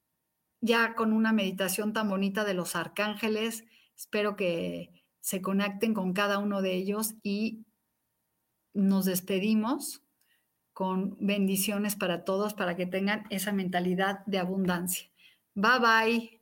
ya 0.62 0.94
con 0.94 1.12
una 1.12 1.32
meditación 1.32 1.92
tan 1.92 2.08
bonita 2.08 2.44
de 2.44 2.54
los 2.54 2.74
arcángeles, 2.76 3.64
espero 3.94 4.36
que 4.36 5.04
se 5.20 5.42
conecten 5.42 5.92
con 5.92 6.14
cada 6.14 6.38
uno 6.38 6.62
de 6.62 6.74
ellos 6.74 7.14
y 7.22 7.66
nos 8.72 9.04
despedimos 9.04 10.02
con 10.72 11.16
bendiciones 11.20 11.96
para 11.96 12.24
todos, 12.24 12.54
para 12.54 12.76
que 12.76 12.86
tengan 12.86 13.24
esa 13.28 13.52
mentalidad 13.52 14.24
de 14.26 14.38
abundancia. 14.38 15.10
Bye 15.54 15.78
bye. 15.80 16.41